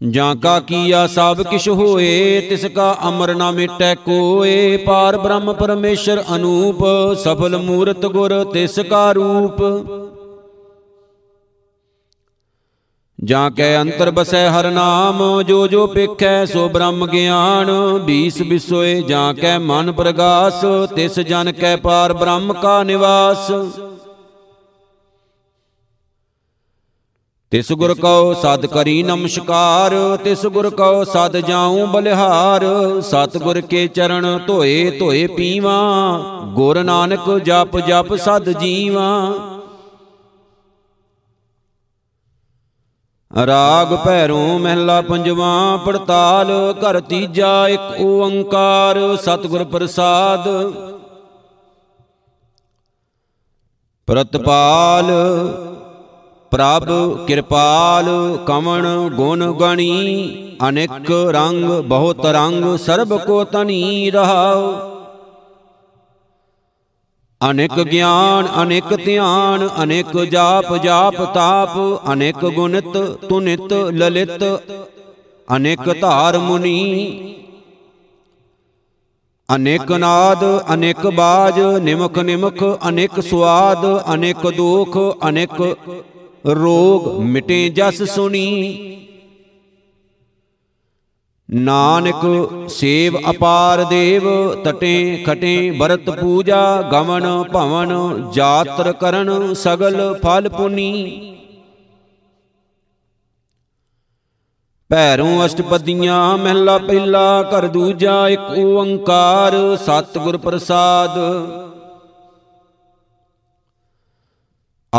[0.00, 6.22] ਜਾਂ ਕਾ ਕੀਆ ਸਭ ਕਿਛ ਹੋਏ ਤਿਸ ਕਾ ਅਮਰ ਨਾ ਮਿਟੈ ਕੋਏ ਪਾਰ ਬ੍ਰਹਮ ਪਰਮੇਸ਼ਰ
[6.34, 6.84] ਅਨੂਪ
[7.24, 9.62] ਸਫਲ ਮੂਰਤ ਗੁਰ ਤਿਸ ਕਾ ਰੂਪ।
[13.24, 19.34] ਜਾਂ ਕੈ ਅੰਤਰ ਬਸੈ ਹਰ ਨਾਮ ਜੋ ਜੋ ਪੇਖੈ ਸੋ ਬ੍ਰਹਮ ਗਿਆਨ ਬੀਸ ਬਿਸੋਏ ਜਾਂ
[19.34, 23.50] ਕੈ ਮਨ ਪ੍ਰਗਾਸ ਤਿਸ ਜਨ ਕੈ ਪਾਰ ਬ੍ਰਹਮ ਕਾ ਨਿਵਾਸ।
[27.50, 29.94] ਤਿਸ ਗੁਰ ਕਉ ਸਦ ਕਰੀ ਨਮਸਕਾਰ
[30.24, 32.64] ਤਿਸ ਗੁਰ ਕਉ ਸਦ ਜਾਉ ਬਲਿਹਾਰ
[33.00, 35.78] ਸਤ ਗੁਰ ਕੇ ਚਰਨ ਧੋਏ ਧੋਏ ਪੀਵਾ।
[36.54, 39.08] ਗੁਰ ਨਾਨਕ ਜਪ ਜਪ ਸਦ ਜੀਵਾ।
[43.46, 50.48] ਰਾਗ ਭੈਰੋਂ ਮਹਿਲਾ ਪੰਜਵਾ, ਪੜਤਾਲ ਘਰ ਤੀਜਾ, ਇੱਕ ਓੰਕਾਰ ਸਤਿਗੁਰ ਪ੍ਰਸਾਦ।
[54.06, 55.12] ਪ੍ਰਤਪਾਲ,
[56.50, 56.84] ਪ੍ਰਭ
[57.26, 58.06] ਕਿਰਪਾਲ
[58.46, 64.97] ਕਮਣ ਗੁਣ ਗਣੀ, ਅਨੇਕ ਰੰਗ, ਬਹੁਤ ਰੰਗ, ਸਰਬ ਕੋ ਤਨੀ ਰਹਾਉ।
[67.40, 71.76] ਅਨੇਕ ਗਿਆਨ ਅਨੇਕ ਧਿਆਨ ਅਨੇਕ ਜਾਪ ਜਾਪ ਤਾਪ
[72.12, 72.96] ਅਨੇਕ ਗੁਣਿਤ
[73.28, 74.42] ਤੁਨਿਤ ਲਲਿਤ
[75.48, 77.34] ਅਨੇਕ ਧਾਰ ਮੁਨੀ
[79.48, 85.60] ਅਨੇਕ ਨਾਦ ਅਨੇਕ ਬਾਜ ਨਿਮਕ ਨਿਮਕ ਅਨੇਕ ਸਵਾਦ ਅਨੇਕ ਦੁਖ ਅਨੇਕ
[86.56, 88.48] ਰੋਗ ਮਿਟੇ ਜਸ ਸੁਣੀ
[91.48, 92.24] ਨਾਨਕ
[92.68, 94.24] ਸੇਵ ਅਪਾਰ ਦੇਵ,
[94.64, 97.92] ਤਟੇ ਖਟੇ ਬਰਤ ਪੂਜਾ, ਗਮਨ ਭਵਨ,
[98.32, 101.34] ਜਾਤਰ ਕਰਨ ਸਗਲ ਫਲ ਪੁਨੀ।
[104.90, 111.18] ਭੈਰੋਂ ਅਸ਼ਟਪਦੀਆਂ ਮਹਿਲਾ ਪਹਿਲਾ ਕਰ ਦੂਜਾ ਇੱਕ ਓੰਕਾਰ, ਸਤਿਗੁਰ ਪ੍ਰਸਾਦ।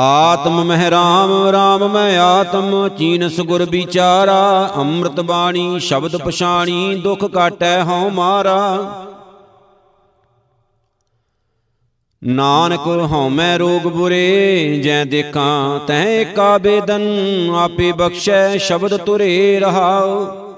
[0.02, 7.84] ਆਤਮ ਮਹਿ ਰਾਮ ਰਾਮ ਮੈਂ ਆਤਮ ਚੀਨਸ ਗੁਰ ਵਿਚਾਰਾ, ਅੰਮ੍ਰਿਤ ਬਾਣੀ, ਸ਼ਬਦ ਪਛਾਣੀ, ਦੁਖ ਕਾਟੈ
[7.84, 8.80] ਹਉ ਮਾਰਾ।
[12.24, 17.02] ਨਾਨਕ ਹਉ ਮੈਂ ਰੋਗ ਬੁਰੇ, ਜੈ ਦੇਖਾਂ ਤੈ ਏਕਾ ਬੇਦਨ,
[17.56, 20.49] ਆਪੇ ਬਖਸ਼ੈ ਸ਼ਬਦ ਤੁਰੇ ਰਹਾਉ।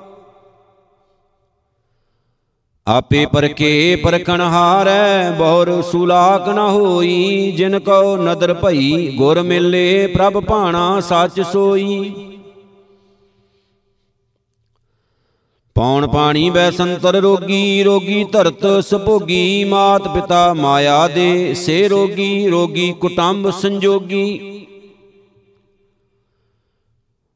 [2.88, 10.40] ਆਪੇ ਪਰਕੇ ਪਰਖਣ ਹਾਰੈ ਬਹੁਰ ਸੁਲਾਕ ਨ ਹੋਈ ਜਿਨ ਕਉ ਨਦਰ ਭਈ ਗੁਰ ਮਿਲੇ ਪ੍ਰਭ
[10.40, 12.14] ਭਾਣਾ ਸੱਚ ਸੋਈ।
[15.76, 22.92] ਪੌਣ ਪਾਣੀ ਬੈ ਸੰਤਰ ਰੋਗੀ ਰੋਗੀ ਧਰਤ ਸੁਭੋਗੀ ਮਾਤ ਪਿਤਾ ਮਾਇਆ ਦੇ ਸੇ ਰੋਗੀ ਰੋਗੀ
[22.94, 24.61] ਕੁਟੰਬ ਸੰਜੋਗੀ।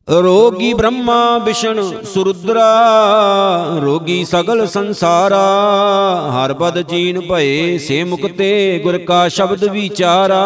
[0.07, 2.65] ਰੋਗੀ ਬ੍ਰਹਮਾ ਵਿਸ਼ਨ ਸੁਰੁਦਰਾ,
[3.83, 5.39] ਰੋਗੀ ਸਗਲ ਸੰਸਾਰਾ,
[6.31, 10.43] ਹਰ ਪਦ ਚੀਨ ਭਏ ਸੇ ਮੁਕਤੇ ਗੁਰ ਕਾ ਸ਼ਬਦ ਵਿਚਾਰਾ।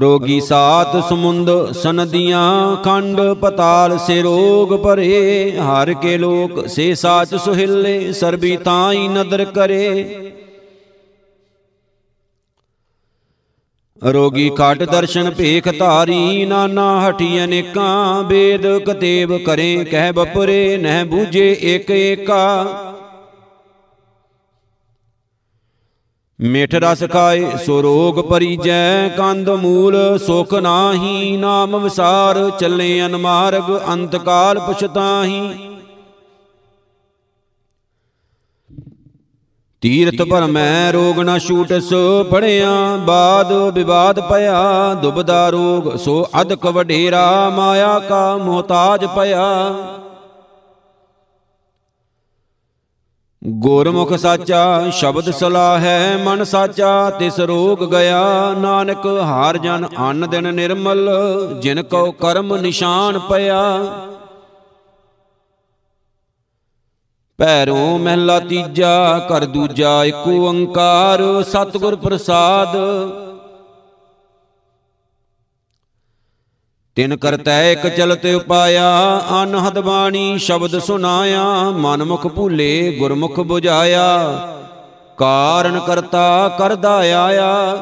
[0.00, 8.12] ਰੋਗੀ ਸਾਤ ਸਮੁੰਦ ਸਨਦੀਆਂ, ਖੰਡ ਪਤਾਲ ਸੇ ਰੋਗ ਭਰੇ, ਹਰ ਕੇ ਲੋਕ ਸੇ ਸਾਚ ਸੁਹਿਲੇ,
[8.12, 10.04] ਸਰਬੀ ਤਾਈ ਨਦਰ ਕਰੇ।
[14.02, 21.56] ਰੋਗੀ ਕਾਟ ਦਰਸ਼ਨ ਭੇਖ ਧਾਰੀ, ਨਾਨਾ ਹਟੀ ਅਨੇਕਾਂ ਬੇਦ ਕਤੇਬ ਕਰੇ, ਕਹਿ ਬਪਰੇ, ਨਹਿ ਬੂਝੇ
[21.62, 22.66] ਏਕ ਏਕਾ।
[26.40, 34.16] ਮਿਠ ਰਸ ਖਾਏ, ਸੋ ਰੋਗ ਪਰੀਜੈ, ਕੰਦ ਮੂਲ, ਸੁਖ ਨਾਹੀ, ਨਾਮ ਵਿਸਾਰ, ਚੱਲੇ ਅਨਮਾਰਗ ਅੰਤ
[34.16, 35.67] ਕਾਲ ਪਛਤਾਹੀ।
[39.82, 41.88] ਤੀਰਥ ਭਰਮੈ ਰੋਗ ਨ ਛੂਟਸ
[42.30, 49.44] ਪੜਿਆ ਬਾਦ ਵਿਵਾਦ ਭਇਆ ਦੁਬਦਾ ਰੋਗ ਸੋ ਅਦਕ ਵਡੇਰਾ ਮਾਇਆ ਕਾ ਮੋਤਾਜ ਭਇਆ
[53.42, 58.22] ਗੁਰਮੁਖ ਸਾਚਾ ਸ਼ਬਦ ਸਲਾਹੈ ਮਨ ਸਾਚਾ ਤਿਸ ਰੋਗ ਗਿਆ।
[58.58, 61.08] ਨਾਨਕ ਹਾਰ ਜਨ ਅੰਨ ਦਿਨ ਨਿਰਮਲ
[61.62, 63.62] ਜਿਨ ਕੋ ਕਰਮ ਨਿਸ਼ਾਨ ਪਿਆ।
[67.38, 72.76] ਭੈਰੋਂ ਮਹਿਲਾ ਤੀਜਾ ਕਰ ਦੂਜਾ ਇੱਕ ਓੰਕਾਰ, ਸਤਿਗੁਰ ਪ੍ਰਸਾਦ।
[76.96, 78.88] ਤਿਨ ਕਰਤੈ ਇਕ ਚਲਤ ਉਪਾਇਆ,
[79.42, 84.08] ਅਨਹਦ ਬਾਣੀ ਸ਼ਬਦ ਸੁਨਾਇਆ ਮਨ ਮੁਖ ਭੂਲੇ ਗੁਰਮੁਖ 부ਝਾਇਆ
[85.16, 87.76] ਕਾਰਨ ਕਰਤਾ, ਕਰਦਾ ਆਇਆ।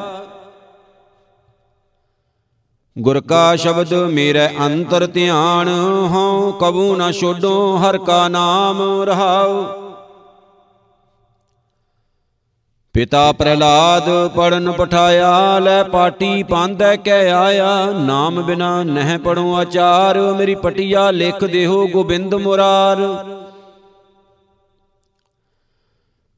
[3.01, 5.67] ਗੁਰ ਕਾ ਸ਼ਬਦ ਮੇਰੇ ਅੰਤਰ ਧਿਆਨ,
[6.13, 9.63] ਹਉ ਕਬੂ ਨ ਛੋਡੋ ਹਰ ਕਾ ਨਾਮ ਰਹਾਉ।
[12.93, 20.55] ਪਿਤਾ ਪ੍ਰਹਿਲਾਦ ਪੜਨ ਪਠਾਇਆ, ਲੈ ਪਾਟੀ ਪਾਂਦੈ ਕਹਿ ਆਇਆ, ਨਾਮ ਬਿਨਾ ਨਹਿ ਪੜੋ ਆਚਾਰ, ਮੇਰੀ
[20.55, 22.97] ਪਟਿਆ ਲਿਖ ਦੇਹੋ ਗੋਬਿੰਦ ਮੁਰਾਰ।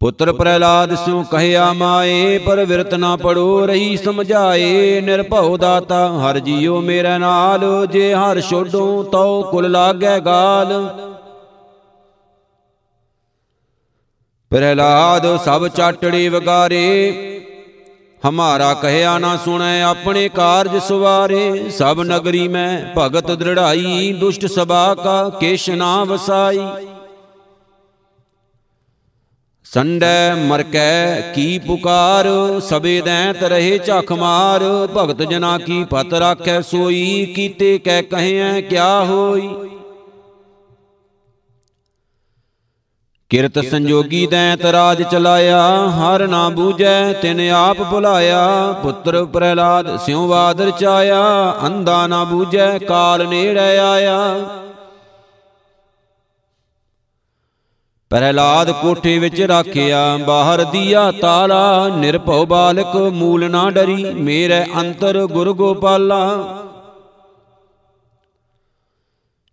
[0.02, 6.80] ਪੁੱਤਰ ਪ੍ਰਹਿਲਾਦ ਸਿਉ ਕਹਿਆ ਮਾਏ ਪਰ ਵਿਰਤ ਨਾ ਪੜੋ ਰਹੀ ਸਮਝਾਏ ਨਿਰਭਉ ਦਾਤਾ ਹਰ ਜੀਉ
[6.82, 10.72] ਮੇਰੇ ਨਾਲ ਜੇ ਹਰ ਛੋਡੋ ਤਉ ਕੁਲ ਲਾਗੈ ਗਾਲ।
[14.52, 16.86] ਪ੍ਰਹਿਲਾਦ ਸਭ ਚਾਟੜੇ ਵਗਾਰੇ
[18.24, 25.30] ਹਮਾਰਾ ਕਹਿਆ ਨਾ ਸੁਣੈ ਆਪਣੇ ਕਾਰਜ ਸੁਵਾਰੇ। ਸਭ ਨਗਰੀ ਮੈਂ ਭਗਤ ਦ੍ਰਿੜਾਈ ਦੁਸ਼ਟ ਸਭਾ ਕਾ
[25.40, 26.60] ਕੇਸ਼ ਨਾ ਵਸਾਈ।
[29.74, 32.28] ਸੰਡੈ ਮਰਕੈ ਕੀ ਪੁਕਾਰ
[32.60, 34.64] ਸਬੇ ਦੈਂਤ ਰਹੇ ਝਖ ਮਾਰ,
[34.98, 39.50] ਭਗਤ ਜਨਾ ਕੀ ਪਤ ਰਾਖੈ ਸੋਈ, ਕੀਤੇ ਕਹਿ ਕਹਿਐ ਕਿਆ ਹੋਈ?
[43.30, 50.72] ਕਿਰਤ ਸੰਜੋਗੀ ਦੈਂਤ ਰਾਜ ਚਲਾਇਆ, ਹਰ ਨਾ ਬੂਝੈ, ਤਿਨ ਆਪ ਭੁਲਾਇਆ, ਪੁੱਤਰ ਪ੍ਰਹਿਲਾਦ ਸਿਉ ਬਾਦਰ
[50.72, 54.36] ਚਾਇਆ, ਅੰਧਾ ਨਾ ਬੂਝੈ, ਕਾਲ ਨੇੜੇ ਆਇਆ।
[58.10, 65.54] ਪ੍ਰਹਿਲਾਦ ਕੋਠੇ ਵਿੱਚ ਰਾਖਿਆ, ਬਾਹਰ ਦੀਆ ਤਾਲਾ, ਨਿਰਭਉ ਬਾਲਕ ਮੂਲ ਨਾ ਡਰੀ, ਮੇਰੇ ਅੰਤਰ ਗੁਰ
[65.54, 66.56] ਗੋਪਾਲਾ।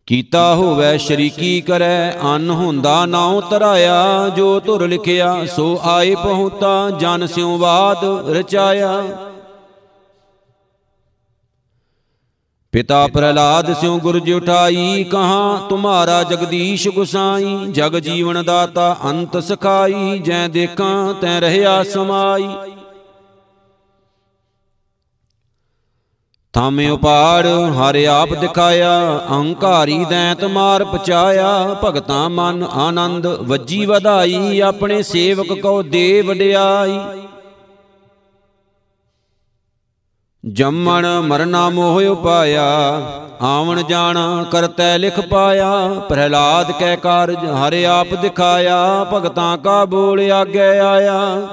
[0.07, 7.27] ਕੀਤਾ ਹੋਵੇ ਸ਼ਰੀਕੀ ਕਰੈ, ਅਨ ਹੁੰਦਾ ਨਾਉ ਤਰਾਇਆ ਜੋ ਧੁਰ ਲਿਖਿਆ, ਸੋ ਆਏ ਪਹੁੰਤਾ, ਜਨ
[7.27, 9.03] ਸਿਉ ਬਾਦ ਰਚਾਇਆ।
[12.77, 20.49] ਪਿਤਾ ਪ੍ਰਹਿਲਾਦ ਸਿਉ ਗੁਰਜ ਉਠਾਈ, ਕਹਾ ਤੁਮਾਰਾ ਜਗਦੀਸ਼ ਗੁਸਾਈ, ਜਗ ਜੀਵਨ ਦਾਤਾ ਅੰਤ ਸਖਾਈ, ਜੈ
[20.49, 22.49] ਦੇਖਾਂ, ਤੈ ਰਹਿਆ ਸਮਾਈ।
[26.55, 35.03] ਥਾਮੇ ਉਪਾੜ, ਹਰ ਆਪ ਦਿਖਾਇਆ ਅਹੰਕਾਰੀ ਦੈਂਤ ਮਾਰ ਪਚਾਇਆ, ਭਗਤਾਂ ਮਨ ਆਨੰਦ, ਵੱਜੀ ਵਧਾਈ, ਆਪਣੇ
[35.03, 36.99] ਸੇਵਕ ਕੋ ਦੇ ਵਡਿਆਈ
[40.53, 42.65] ਜੰਮਣ ਮਰਨਾ ਮੋਹ ਉਪਾਇਆ,
[43.41, 50.79] ਆਵਣ ਜਾਣਾ ਕਰਤੈ ਲਿਖ ਪਾਇਆ, ਪ੍ਰਹਿਲਾਦ ਕੈ ਕਾਰਜ ਹਰ ਆਪ ਦਿਖਾਇਆ, ਭਗਤਾਂ ਕਾ ਬੋਲ ਆਗੇ
[50.79, 51.49] ਆਇਆ।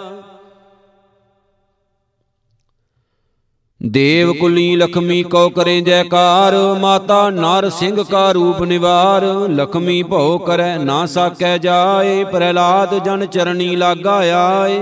[3.86, 10.78] ਦੇਵ ਕੁਲੀ ਲਖਮੀ ਕਉ ਕਰੇ ਜੈਕਾਰ, ਮਾਤਾ ਨਰ ਸਿੰਘ ਕਾ ਰੂਪ ਨਿਵਾਰ, ਲਖਮੀ ਭਉ ਕਰੈ
[10.78, 14.82] ਨਾ ਸਾਕੈ ਜਾਏ, ਪ੍ਰਹਿਲਾਦ ਜਨ ਚਰਣੀ ਲਾਗਾ ਆਏ।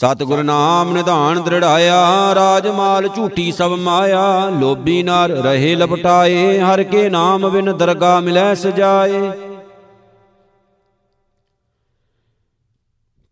[0.00, 7.48] ਸਤਿਗੁਰ ਨਾਮ ਨਿਧਾਨ ਦ੍ਰਿੜਾਇਆ ਰਾਜਮਾਲ ਝੂਠੀ ਸਭ ਮਾਇਆ। ਲੋਭੀ ਨਾਰ ਰਹੇ ਲਪਟਾਏ, ਹਰ ਕੇ ਨਾਮ
[7.50, 9.20] ਬਿਨ ਦਰਗਾ ਮਿਲੈ ਸਜਾਏ।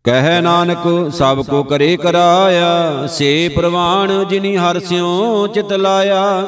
[0.04, 6.44] ਕਹਿ ਨਾਨਕ, ਸਭ ਕੋ ਕਰੇ ਕਰਾਇਆ, ਸੇ ਪ੍ਰਵਾਨ ਜਿਨੀ ਹਰ ਸਿਉ ਚਿਤ ਲਾਇਆ।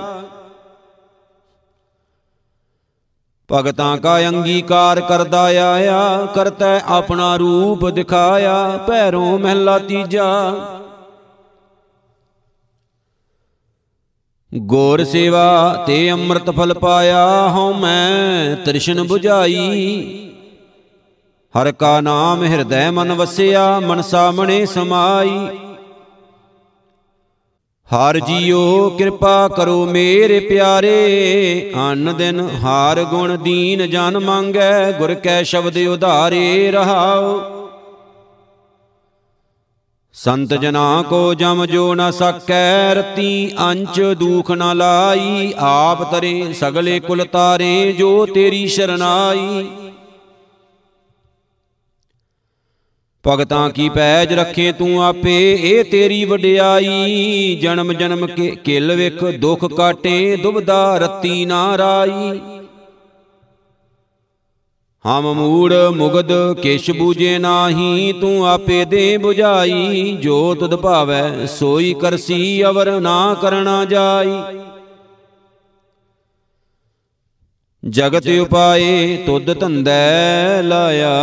[3.53, 10.27] ਭਗਤਾਂ ਕਾ ਅੰਗੀਕਾਰ ਕਰਦਾ ਆਇਆ, ਕਰਤੈ ਆਪਣਾ ਰੂਪ ਦਿਖਾਇਆ ਪੈਰੋਂ ਮਹਿਲਾ ਤੀਜਾ।
[14.53, 20.31] ਗੋਰ ਸੇਵਾ ਤੇ ਅੰਮ੍ਰਿਤ ਫਲ ਪਾਇਆ, ਹਉ ਮੈਂ ਤ੍ਰਿਸ਼ਨ 부ਝਾਈ
[21.55, 25.49] ਹਰ ਕਾ ਨਾਮ ਹਿਰਦੈ ਮਨ ਵਸਿਆ ਮਨ ਸਾਮਣੇ ਸਮਾਈ।
[27.95, 35.43] ਹਰ ਜੀਓ, ਕਿਰਪਾ ਕਰੋ ਮੇਰੇ ਪਿਆਰੇ। ਅਨ ਦਿਨ ਹਾਰ ਗੁਣ ਦੀਨ ਜਨ ਮੰਗੈ, ਗੁਰ ਕੈ
[35.43, 37.41] ਸ਼ਬਦ ਉਧਾਰੇ ਰਹਾਓ।
[40.13, 47.01] ਸੰਤ ਜਨਾ ਕੋ ਜਮ ਜੋ ਨ ਸਕੈ, ਰਤੀ ਅੰਚ ਦੂਖ ਨ ਲਾਈ। ਆਪ ਤਰੇ ਸਗਲੇ
[47.01, 49.67] ਕੁਲ ਤਾਰੇ, ਜੋ ਤੇਰੀ ਸ਼ਰਨਾਈ।
[53.27, 59.65] ਭਗਤਾਂ ਕੀ ਪੈਜ ਰੱਖੇ ਤੂੰ ਆਪੇ, ਇਹ ਤੇਰੀ ਵਡਿਆਈ। ਜਨਮ ਜਨਮ ਕੇ ਕਿਲ ਵੇਖ, ਦੁਖ
[59.65, 62.41] ਕਾਟੇ, ਦੁਬਦਾ ਰਤੀ ਨਾ ਰਾਈ।
[65.07, 72.65] ਹਮ ਮੂੜ ਮੁਗਦ ਕਿਛ ਬੂਝੇ ਨਾਹੀ, ਤੂੰ ਆਪੇ ਦੇ 부ਝਾਈ ਜੋ ਤੁਧ ਭਾਵੈ, ਸੋਈ ਕਰਸੀ,
[72.65, 74.43] ਅਵਰ ਨਾ ਕਰਨਾ ਜਾਈ।
[77.89, 81.15] ਜਗਤ ਉਪਾਏ, ਤੁਧ ਧੰਦੈ ਲਾਇਆ।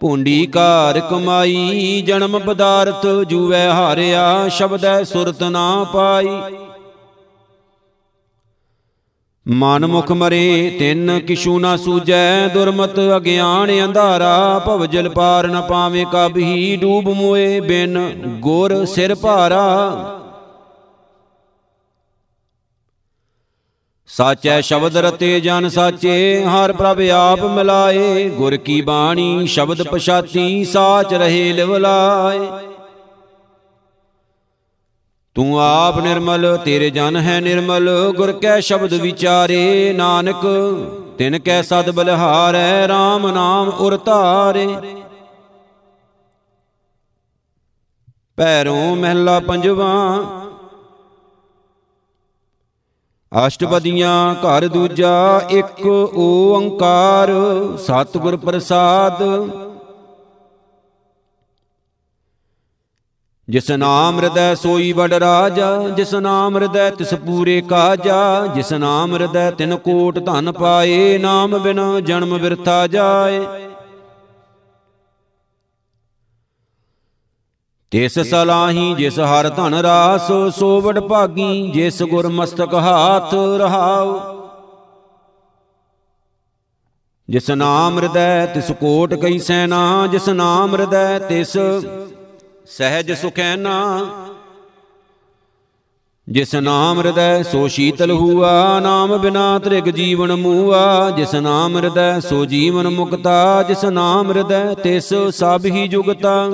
[0.00, 6.28] ਭੁੰਡੀ ਘਾਰ ਕਮਾਈ, ਜਨਮ ਪਦਾਰਥ ਜੂਵੈ ਹਾਰਿਆ, ਸ਼ਬਦੈ ਸੁਰਤ ਨਾ ਪਾਈ।
[9.46, 16.04] ਮਨ ਮੁਖ ਮਰੇ, ਤਿੰਨ ਕਿਛੂ ਨਾ ਸੂਜੈ, ਦੁਰਮਤ ਅਗਿਆਨ ਅੰਧਾਰਾ, ਭਵ ਜਲ ਪਾਰ ਨ ਪਾਵੇ
[16.12, 17.98] ਕਬਹੀ ਡੂਬ ਮੋਏ ਬਿਨ
[18.40, 20.22] ਗੁਰ ਸਿਰ ਭਾਰਾ।
[24.08, 31.14] ਸਾਚੈ ਸ਼ਬਦ ਰਤੇ ਜਨ ਸਾਚੇ, ਹਰ ਪ੍ਰਭ ਆਪ ਮਿਲਾਏ। ਗੁਰ ਕੀ ਬਾਣੀ, ਸ਼ਬਦ ਪਛਾਤੀ, ਸਾਚ
[31.14, 32.40] ਰਹੇ ਲਿਵ ਲਾਏ।
[35.34, 40.46] ਤੂੰ ਆਪ ਨਿਰਮਲ, ਤੇਰੇ ਜਨ ਹੈ ਨਿਰਮਲ। ਗੁਰ ਕੈ ਸ਼ਬਦ ਵਿਚਾਰੇ, ਨਾਨਕ,
[41.18, 44.76] ਤਿਨ ਕੈ ਸਦ ਬਲਹਾਰੈ RAM ਨਾਮ ਉਰ ਧਾਰੇ।
[48.36, 50.18] ਪੈਰੋਂ ਮਹਿਲਾ ਪੰਜਵਾ
[53.32, 55.86] ਅਸ਼ਟਪਦੀਆਂ ਘਰ ਦੂਜਾ ਇੱਕ
[56.16, 57.30] ਓੰਕਾਰ,
[57.78, 59.22] ਸਤਿਗੁਰ ਪ੍ਰਸਾਦ।
[63.48, 69.50] ਜਿਸ ਨਾਮ ਹਿਰਦੈ ਸੋਈ ਵਡ ਰਾਜਾ, ਜਿਸ ਨਾਮ ਹਿਰਦੈ ਤਿਸ ਪੂਰੇ ਕਾਜਾ, ਜਿਸ ਨਾਮ ਹਿਰਦੈ
[69.50, 73.46] ਤਿਨ ਕੋਟ ਧਨ ਪਾਏ, ਨਾਮ ਬਿਨਾ ਜਨਮ ਬਿਰਥਾ ਜਾਏ।
[77.96, 84.18] ਤਿਸ ਸਲਾਹੀ, ਜਿਸ ਹਰ ਧਨ ਰਾਸ ਸੋ ਵਡ ਭਾਗੀ, ਜਿਸ ਗੁਰ ਮਸਤਕ ਹਾਥ ਰਹਾਉ।
[87.28, 91.56] ਜਿਸ ਨਾਮ ਹਿਰਦੈ, ਤਿਸ ਕੋਟ ਕਈ ਸੈਨਾ, ਜਿਸ ਨਾਮ ਹਿਰਦੈ, ਤਿਸ
[92.68, 94.06] ਸਹਿਜ ਸੁਖੈਨਾ
[96.28, 102.44] ਜਿਸ ਨਾਮ ਹਿਰਦੈ, ਸੋ ਸ਼ੀਤਲ ਹੂਆ, ਨਾਮ ਬਿਨਾ ਤ੍ਰਿਗ ਜੀਵਨ ਮੂਆ। ਜਿਸ ਨਾਮ ਹਿਰਦੈ, ਸੋ
[102.44, 106.48] ਜੀਵਨ ਮੁਕਤਾ, ਜਿਸ ਨਾਮ ਹਿਰਦੈ, ਤਿਸ ਸਭ ਹੀ ਜੁਗਤਾ।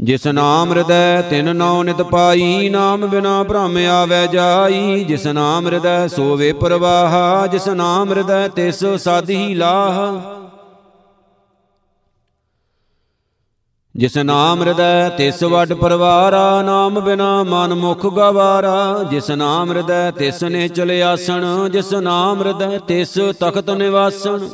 [0.00, 6.06] ਜਿਸ ਨਾਮ ਹਿਰਦੈ, ਤਿਨ ਨੌ ਨਿਤ ਪਾਈ, ਨਾਮ ਬਿਨਾ ਭ੍ਰਮ ਆਵੈ ਜਾਈ। ਜਿਸ ਨਾਮ ਹਿਰਦੈ,
[6.06, 10.38] ਸੋਵੇ ਪ੍ਰਵਾਹ। ਜਿਸ ਨਾਮ ਹਿਰਦੈ, ਤਿਸ ਸਾਧੀ ਲਾਹ।
[13.96, 20.42] ਜਿਸ ਨਾਮ ਹਿਰਦੈ, ਤਿਸ ਵੱਡ ਪਰਵਾਰਾ। ਨਾਮ ਬਿਨਾ ਮਨ ਮੁਖ ਗਵਾਰਾ। ਜਿਸ ਨਾਮ ਹਿਰਦੈ, ਤਿਸ
[20.42, 24.48] ਨੇ ਚਲੇ ਆਸਣ ਜਿਸ ਨਾਮ ਹਿਰਦੈ, ਤਿਸ ਤਖਤ ਨਿਵਾਸਣ।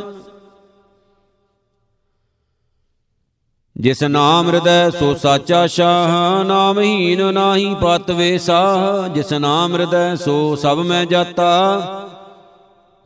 [3.76, 10.78] ਜਿਸ ਨਾਮ ਹਿਰਦੈ ਸੋ ਸਾਚਾ ਸ਼ਾਹ, ਨਾਮਹੀਨ ਨਾਹੀ ਪਤ ਵੇਸਾਹ ਜਿਸ ਨਾਮ ਹਿਰਦੈ ਸੋ ਸਭ
[10.78, 12.10] ਮੈਂ ਜਾਤਾ।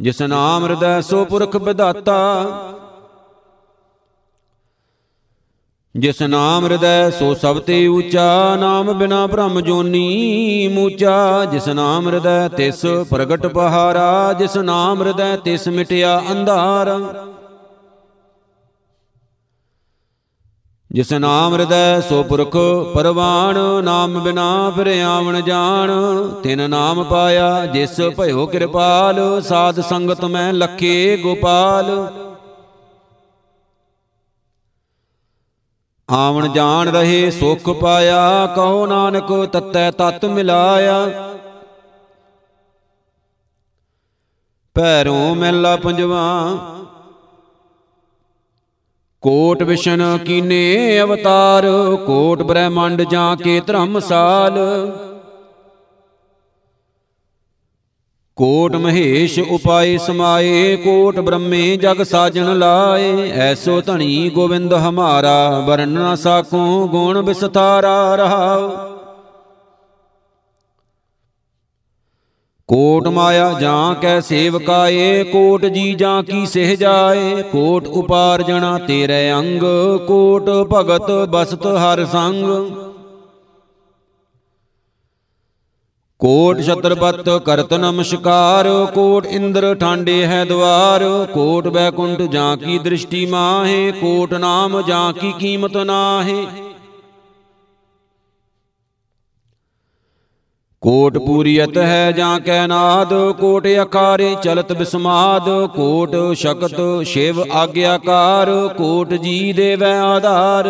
[0.00, 2.18] ਜਿਸ ਨਾਮ ਹਿਰਦੈ ਸੋ ਪੁਰਖ ਵਿਦਾਤਾ
[5.94, 12.48] ਜਿਸ ਨਾਮ ਹਿਰਦੈ ਸੋ ਸਭ ਤੇ ਊਚਾ ਨਾਮ ਬਿਨਾ ਬ੍ਰਹਮ ਜੋਨੀ ਮੂਚਾ। ਜਿਸ ਨਾਮ ਹਿਰਦੈ
[12.48, 16.88] ਤਿਸ ਪ੍ਰਗਟ ਪਹਾਰਾ, ਜਿਸ ਨਾਮ ਹਿਰਦੈ ਤਿਸ ਮਿਟਿਆ ਅੰਧਾਰ।
[20.90, 22.57] ਜਿਸ ਨਾਮ ਹਿਰਦੈ ਸੋ ਪੁਰਖ
[22.94, 25.90] ਪਰਵਾਣ, ਨਾਮ ਬਿਨਾ ਫਿਰ ਆਵਣ ਜਾਣ।
[26.42, 31.90] ਤਿਨ ਨਾਮ ਪਾਇਆ ਜਿਸ ਭਇਓ ਕਿਰਪਾਲ, ਸਾਧ ਸੰਗਤ ਮੈਂ ਲਖੇ ਗੋਪਾਲ।
[36.09, 40.98] ਆਵਣ ਜਾਣ ਰਹੇ ਸੁਖ ਪਾਇਆ, ਕਹੋ ਨਾਨਕ ਤਤੈ ਤਤ ਮਿਲਾਇਆ।
[44.77, 46.24] ਪੈਰੋਂ ਮਹਿਲਾ ਪੰਜਵਾ
[49.22, 51.66] ਕੋਟ ਵਿਸ਼ਨ ਕੀਨੇ ਅਵਤਾਰ,
[52.07, 54.59] ਕੋਟ ਬ੍ਰਹਮੰਡ ਜਾਂ ਕੇ ਧਰਮਸਾਲ।
[58.37, 66.14] ਕੋਟ ਮਹੇਸ਼ ਉਪਾਏ ਸਮਾਏ, ਕੋਟ ਬ੍ਰਹਮੇ ਜਗ ਸਾਜਣ ਲਾਏ। ਐਸੋ ਧਣੀ ਗੋਬਿੰਦ ਹਮਾਰਾ ਵਰਨ ਨਾ
[66.14, 68.97] ਸਾਕੋ ਗੁਣ ਵਿਸਥਾਰਾ ਰਹਾਉ।
[72.68, 79.62] ਕੋਟ ਮਾਇਆ ਜਾਂ ਕੈ ਸੇਵਕਾਏ, ਕੋਟ ਜੀ ਜਾਂ ਕੀ ਸਹਿ ਜਾਏ, ਕੋਟ ਉਪਾਰਜਣਾ ਤੇਰੇ ਅੰਗ,
[80.07, 82.44] ਕੋਟ ਭਗਤ ਬਸਤ ਹਰ ਸੰਗ।
[86.20, 93.92] ਕੋਟ ਛਤਰਪਤ ਕਰਤ ਨਮਸਕਾਰ, ਕੋਟ ਇੰਦਰ ਠਾਂਡੇ ਹੈ ਦਵਾਰ, ਕੋਟ ਬੈਕੁੰਠ ਜਾਂ ਕੀ ਦ੍ਰਿਸ਼ਟੀ ਮਾਹੇ,
[93.92, 96.46] ਕੋਟ ਨਾਮ ਜਾਂ ਕੀ ਕੀਮਤ ਨਾਹੇ।
[100.82, 109.14] ਕੋਟ ਪੂਰੀਅਤ ਹੈ ਜਾਂ ਕੈ ਨਾਦ ਕੋਟ ਆਕਾਰੇ ਚਲਤ ਬਿਸਮਾਦ ਕੋਟ ਸ਼ਕਤ ਸ਼ਿਵ ਆਗਿਆਕਾਰ ਕੋਟ
[109.14, 110.68] ਜੀ ਦੇਵੈ ਆਧਾਰ।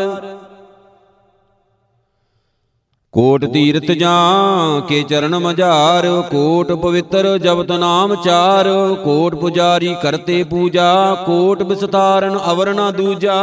[3.14, 8.68] ਕੋਟ ਤੀਰਥ ਜਾਂ ਕੇ ਚਰਨ ਮਝਾਰ ਕੋਟ ਪਵਿੱਤਰ ਜਪਤ ਨਾਮ ਚਾਰ
[9.04, 13.38] ਕੋਟ ਪੁਜਾਰੀ ਕਰਤੇ ਪੂਜਾ ਕੋਟ ਵਿਸਤਾਰਨ ਅਵਰਣਾ ਦੂਜਾ।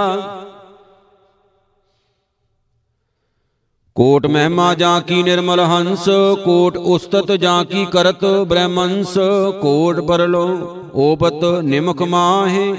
[3.96, 6.06] ਕੋਟ ਮਹਿਮਾ ਜਾਂ ਕੀ ਨਿਰਮਲ ਹੰਸ,
[6.46, 9.14] ਕੋਟ ਉਸਤਤ ਜਾਂ ਕੀ ਕਰਤ ਬ੍ਰਹਮੰਸ,
[9.62, 10.48] ਕੋਟ ਪਰਲੋ
[10.96, 12.76] ਓਪਤ ਨਿਮਖ ਮਾਹੇ।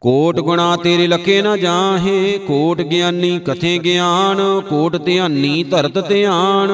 [0.00, 6.70] ਕੋਟ ਗੁਣਾ ਤੇਰੇ ਲਕੇ ਨਾ ਜਾਹੇ, ਕੋਟ ਗਿਆਨੀ ਕਥੇ ਗਿਆਨ, ਕੋਟ ਧਿਆਨੀ ਧਰਤ ਧਿਆਨ।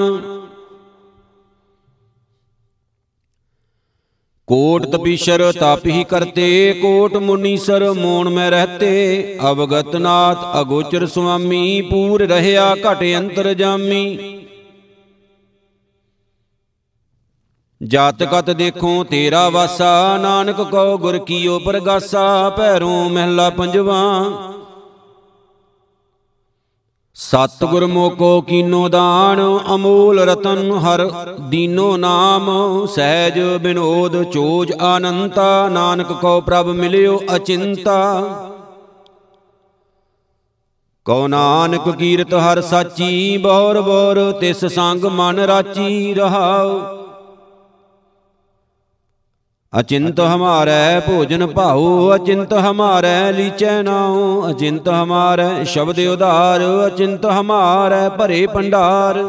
[4.46, 12.26] ਕੋਟ ਤਪੀਸ਼ਰ ਤਪ ਹੀ ਕਰਤੇ, ਕੋਟ ਮੁਨੀਸਰ ਮੋਣ ਮੈਂ ਰਹਤੇ। ਅਵਗਤ ਨਾਥ ਅਗੋਚਰ ਸੁਆਮੀ, ਪੂਰ
[12.28, 14.38] ਰਹਿਆ ਘਟ ਅੰਤਰ ਜਾਮੀ।
[17.82, 24.22] ਜਾਤ ਕਤ ਦੇਖੋ ਤੇਰਾ ਵਾਸਾ, ਨਾਨਕ ਕੋ ਗੁਰ ਕੀਓ ਪ੍ਰਗਾਸਾ, ਭੈਰੋਂ ਮਹਿਲਾ ਪੰਜਵਾ।
[27.16, 36.40] ਸਤਿਗੁਰ ਮੋਕੋ ਕੀਨੋ ਦਾਨ, ਅਮੋਲ ਰਤਨ ਹਰ ਦੀਨੋ ਨਾਮ, ਸਹਿਜ ਬਿਨੋਦ ਚੋਜ ਆਨੰਤਾ, ਨਾਨਕ ਕੋ
[36.40, 38.22] ਪ੍ਰਭ ਮਿਲਿਓ ਅਚਿੰਤਾ।
[41.04, 47.01] ਕਉ ਨਾਨਕ ਕੀਰਤ ਹਰ ਸਾਚੀ, ਬੌਰ ਬੌਰ ਤਿਸ ਸੰਗ ਮਨ ਰਾਚੀ ਰਹਾਉ।
[49.80, 58.46] ਅਚਿੰਤ ਹਮਾਰੈ ਭੋਜਨ ਭਾਉ, ਅਚਿੰਤ ਹਮਾਰੈ ਲੀਚੈ ਨਾਉ, ਅਚਿੰਤ ਹਮਾਰੈ ਸ਼ਬਦ ਉਧਾਰ, ਅਚਿੰਤ ਹਮਾਰੈ ਭਰੇ
[58.46, 59.22] ਭੰਡਾਰ।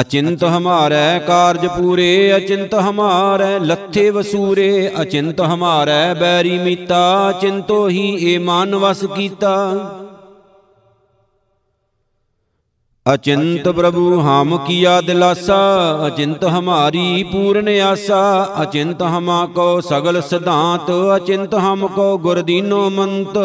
[0.00, 8.38] ਅਚਿੰਤ ਹਮਾਰੈ ਕਾਰਜ ਪੂਰੇ, ਅਚਿੰਤ ਹਮਾਰੈ ਲੱਥੇ ਵਸੂਰੇ, ਅਚਿੰਤ ਹਮਾਰੈ ਬੈਰੀ ਮੀਤਾ ਚਿੰਤੋ ਹੀ ਏ
[8.38, 9.56] ਮਨ ਵਸ ਕੀਤਾ।
[13.06, 15.56] ਅਚਿੰਤ ਪ੍ਰਭੂ ਹਮ ਕੀਆ ਦਿਲਾਸਾ,
[16.06, 23.38] ਅਚਿੰਤ ਹਮਾਰੀ ਪੂਰਨ ਆਸਾ, ਅਚਿੰਤ ਹਮਾ ਕੋ ਸਗਲ ਸਿਧਾਂਤ, ਅਚਿੰਤ ਹਮ ਕੋ ਗੁਰ ਦੀਨੋ ਮੰਤ।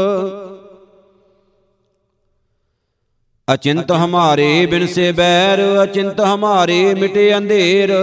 [3.53, 7.93] ਅਚਿੰਤ ਹਮਾਰੇ ਬਿਨ ਸੇ ਬੈਰ, ਅਚਿੰਤ ਹਮਾਰੇ ਮਿਟੇ ਅੰਧੇਰ।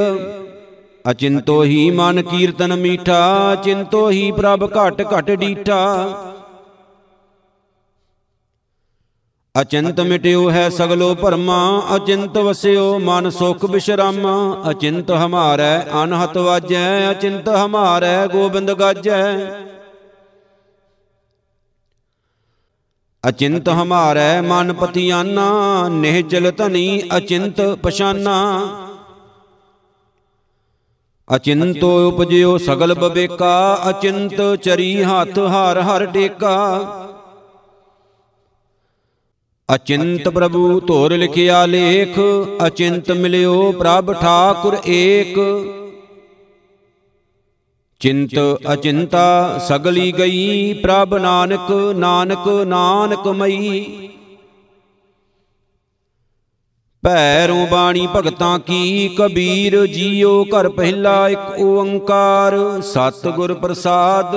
[1.11, 6.09] ਅਚਿੰਤੋ ਹੀ ਮਨ ਕੀਰਤਨ ਮੀਠਾ, ਅਚਿੰਤੋ ਹੀ ਪ੍ਰਭ ਘਟ ਘਟ ਡੀਠਾ।
[9.61, 14.33] ਅਚਿੰਤ ਮਿਟਿਓ ਹੈ ਸਗਲੋ ਭਰਮਾ, ਅਚਿੰਤ ਵਸਿਓ ਮਨ ਸੁਖ ਬਿਸ਼ਰਾਮਾ।
[14.71, 19.23] ਅਚਿੰਤ ਹਮਾਰੈ, ਅਨਹਤ ਵਾਜੈ, ਅਚਿੰਤ ਹਮਾਰੈ, ਗੋਬਿੰਦ ਗਾਜੈ।
[23.29, 25.47] ਅਚਿੰਤ ਹਮਾਰੈ, ਮਨ ਪਤਿਆਨਾ,
[25.89, 28.37] ਨਿਹਚਲ ਧਨੀ, ਅਚਿੰਤ ਪਛਾਨਾ।
[31.37, 36.57] ਅਚਿੰਤੋ ਉਪਜਿਓ ਸਗਲ ਬਵੇਕਾ, ਅਚਿੰਤ ਚਰੀ ਹੱਥ ਹਰ ਹਰ ਟੇਕਾ।
[39.69, 42.19] ਅਚਿੰਤ ਪ੍ਰਭੂ ਧੋਰ ਲਿਖਿਆ ਲੇਖ,
[42.67, 45.39] ਅਚਿੰਤ ਮਿਲਿਓ ਪ੍ਰਭ ਠਾਕੁਰ ਏਕ।
[48.01, 48.31] ਚਿੰਤ
[48.73, 53.85] ਅਚਿੰਤਾ ਸਗਲੀ ਗਈ, ਪ੍ਰਭ ਨਾਨਕ ਨਾਨਕ ਨਾਨਕ ਮਈ।
[57.03, 64.37] ਭੈਰੋਂ ਬਾਣੀ ਭਗਤਾਂ ਕੀ, ਕਬੀਰ ਜੀਓ ਘਰ ਪਹਿਲਾ ਇੱਕ ਓੰਕਾਰ, ਸਤਿਗੁਰ ਪ੍ਰਸਾਦ।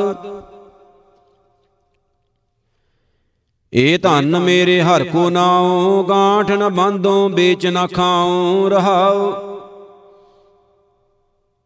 [3.74, 9.34] ਏ ਧਨ ਮੇਰੇ ਹਰ ਕੋ ਨਾਉ ਗਾਂਠ ਨ ਬੰਦੋਂ ਵੇਚ ਨ ਖਾਉ ਰਹਾਉ।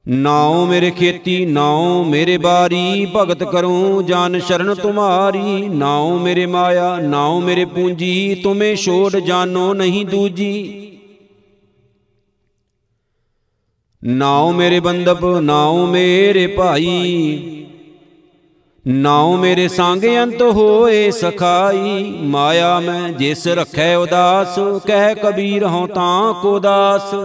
[0.08, 7.40] ਨਾਉ ਮੇਰੇ ਖੇਤੀ, ਨਾਉ ਮੇਰੇ ਬਾਰੀ, ਭਗਤ ਕਰੂੰ ਜਨ ਸ਼ਰਨ ਤੁਮਾਰੀ। ਨਾਉ ਮੇਰੇ ਮਾਇਆ, ਨਾਉ
[7.40, 10.88] ਮੇਰੇ ਪੂੰਜੀ, ਤੁਮੇ ਛੋੜ ਜਾਨੋ ਨਹੀਂ ਦੂਜੀ।
[14.04, 17.61] ਨਾਉ ਮੇਰੇ ਬੰਦਪ ਨਾਉ ਮੇਰੇ ਭਾਈ।
[18.88, 26.34] ਨਾਉ ਮੇਰੇ ਸੰਗ ਅੰਤ ਹੋਏ ਸਖਾਈ, ਮਾਇਆ ਮੈਂ ਜਿਸ ਰਖੈ ਉਦਾਸ, ਕਹਿ ਕਬੀਰ ਹਉ ਤਾਂ
[26.34, 27.16] ਕੋ ਦਾਸ।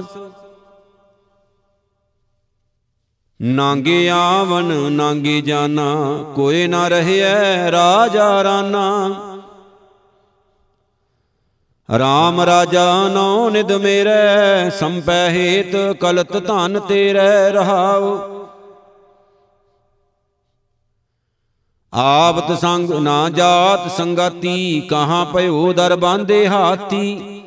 [3.42, 9.10] ਨਾਂਗੇ ਆਵਨ ਨਾਂਗੇ ਜਾਨਾ ਕੋਏ ਨਾ ਰਹਿਐ ਰਾਜਾ ਰਾਨਾ।
[11.98, 18.35] ਰਾਮ ਰਾਜਾ ਨੌ ਨਿਦ ਮੇਰੇ ਸੰਪੈ ਹੇਤ ਕਲਤ ਧਨ ਤੇਰੇ ਰਹਾਉ।
[21.96, 27.42] ਆਵਤ ਸੰਗ ਨਾ ਜਾਤ ਸੰਗਾਤੀ, ਕਹਾਂ ਭਇਓ ਦਰ ਬਾਂਦੇ ਹਾਤੀ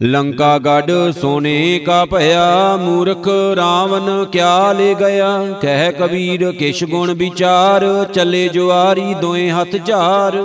[0.00, 0.90] ਲੰਕਾ ਗੜ
[1.20, 5.38] ਸੋਨੇ ਕਾ ਭਇਆ, ਮੂਰਖ ਰਾਵਨ ਕਿਆ ਲੈ ਗਿਆ?
[5.62, 10.36] ਕਹਿ ਕਬੀਰ ਕਿਛ ਗੁਣ ਵਿਚਾਰ, ਚੱਲੇ ਜੁਆਰੀ ਦੋਏ ਹੱਥ ਝਾਰ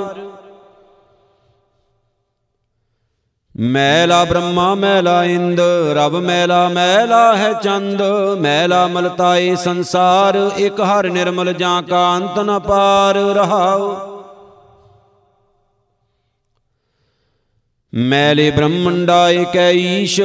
[3.55, 5.59] ਮੈਲਾ ਬ੍ਰਹਮਾ, ਮੈਲਾ ਇੰਦ
[5.93, 8.01] ਰਬ ਮੈਲਾ ਮੈਲਾ ਹੈ ਚੰਦ,
[8.39, 13.95] ਮੈਲਾ ਮਲਤਾਏ ਸੰਸਾਰ, ਇਕ ਹਰ ਨਿਰਮਲ ਜਾਂ ਕਾ ਅੰਤ ਨ ਪਾਰ ਰਹਾਉ।
[17.93, 20.19] ਮੈਲੇ ਬ੍ਰਹਮੰਡਾਏ ਕੈ ਈਸ਼,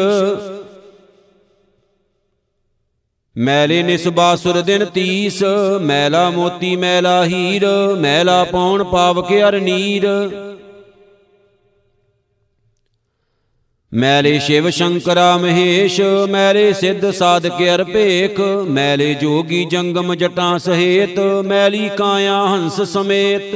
[3.37, 5.43] ਮੈਲੇ ਨਿਸਬਾਸੁਰ ਦਿਨ ਤੀਸ,
[5.81, 7.67] ਮੈਲਾ ਮੋਤੀ, ਮੈਲਾ ਹੀਰ,
[7.99, 10.07] ਮੈਲਾ ਪੌਣ ਪਾਵਕ ਅਰ ਨੀਰ।
[13.93, 21.89] ਮੈਲੇ ਸ਼ਿਵ ਸ਼ੰਕਰਾ ਮਹੇਸ਼, ਮੈਲੇ ਸਿੱਧ ਸਾਧਕ ਅਰ ਭੇਖ ਮੈਲੇ ਜੋਗੀ ਜੰਗਮ ਜਟਾਂ ਸਹੇਤ, ਮੈਲੀ
[21.89, 23.55] ਕਾਇਆ ਹੰਸ ਸਮੇਤ।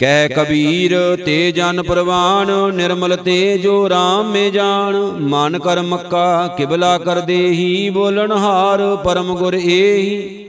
[0.00, 6.98] ਕਹਿ ਕਬੀਰ, ਤੇ ਜਨ ਪ੍ਰਵਾਨ, ਨਿਰਮਲ ਤੇ ਜੋ RAM ਮੇ ਜਾਣ, ਮਨ ਕਰ ਮੱਕਾ ਕਿਬਲਾ
[6.98, 10.44] ਕਰ ਦੇਹੀ ਬੋਲਣ ਹਾਰ, ਪਰਮ ਗੁਰ ਏਹੀ।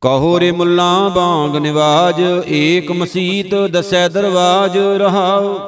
[0.00, 5.58] ਕਹੋ ਰੇ ਮੁੱਲਾ ਬਾਂਗ ਨਿਵਾਜ, ਏਕ ਮਸੀਤ ਦਸੈ ਦਰਵਾਜ ਰਹਾਉ।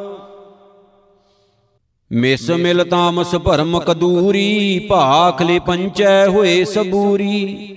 [2.12, 7.76] ਮਿਸ ਮਿਲ ਤਾਮਸ ਭਰਮ ਕਦੂਰੀ ਭਾਖਲੇ ਪੰਚੈ ਹੋਏ ਸਬੂਰੀ।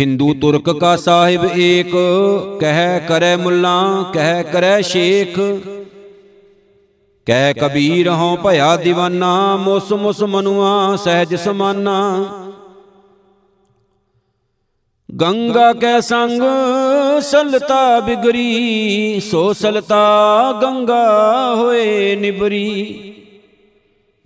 [0.00, 1.96] ਹਿੰਦੂ ਤੁਰਕ ਕਾ ਸਾਹਿਬ ਏਕ,
[2.60, 5.40] ਕਹਿ ਕਰੈ ਮੁੱਲਾ, ਕਹਿ ਕਰੈ ਸ਼ੇਖ।
[7.26, 12.26] ਕਹਿ ਕਬੀਰ ਹਉ ਭਇਆ دیਵਾਨਾ ਮੁਸ ਮੁਸ ਮਨੁਆ, ਸਹਿਜ ਸਮਾਨਾ।
[15.20, 16.42] ਗੰਗਾ ਕੈ ਸੰਗ,
[17.22, 23.12] ਸਲਤਾ ਬਿਗਰੀ, ਸੋ ਸਲਤਾ ਗੰਗਾ ਹੋਏ ਨਿਬਰੀ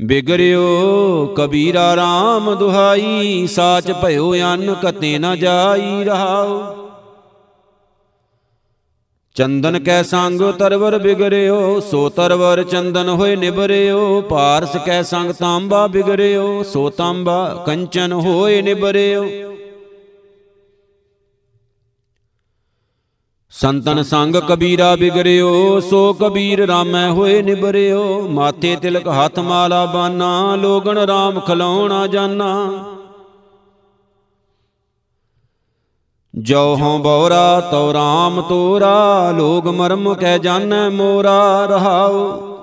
[0.01, 6.63] ਬਿਗਰਿਓ, ਕਬੀਰਾ RAM ਦੁਹਾਈ, ਸਾਚ ਭਇਓ ਅੰਨ ਕਤੇ ਨ ਜਾਈ ਰਹਾਉ
[9.35, 16.63] ਚੰਦਨ ਕੈ ਸੰਗ, ਤਰਵਰ ਬਿਗਰਿਓ, ਸੋ ਤਰਵਰ ਚੰਦਨ ਹੋਏ ਨਿਬਰਿਓ ਪਾਰਸ ਕੈ ਸੰਗ, ਤਾਂਬਾ ਬਿਗਰਿਓ,
[16.63, 19.25] ਸੋ ਤਾਂਬਾ ਕੰਚਨ ਹੋਏ ਨਿਬਰਿਓ
[23.51, 30.99] ਸੰਤਨ ਸੰਗ ਕਬੀਰਾ ਬਿਗਰਿਓ ਸੋ ਕਬੀਰ ਰਾਮੈ ਹੋਏ ਨਿਬਰਿਓ ਮਾਥੇ ਤਿਲਕ ਹੱਥ ਮਾਲਾ ਬਾਨਾ, ਲੋਗਣ
[30.99, 32.71] RAM ਖਲਾਉਣਾ ਜਾਨਾ।
[36.35, 42.58] ਜੋ ਹਉ ਬੌਰਾ ਤੋ RAM ਤੋਰਾ, ਲੋਗ ਮਰਮ ਕਹਿ ਜਾਣੈ ਮੋਰਾ ਰਹਾਉ।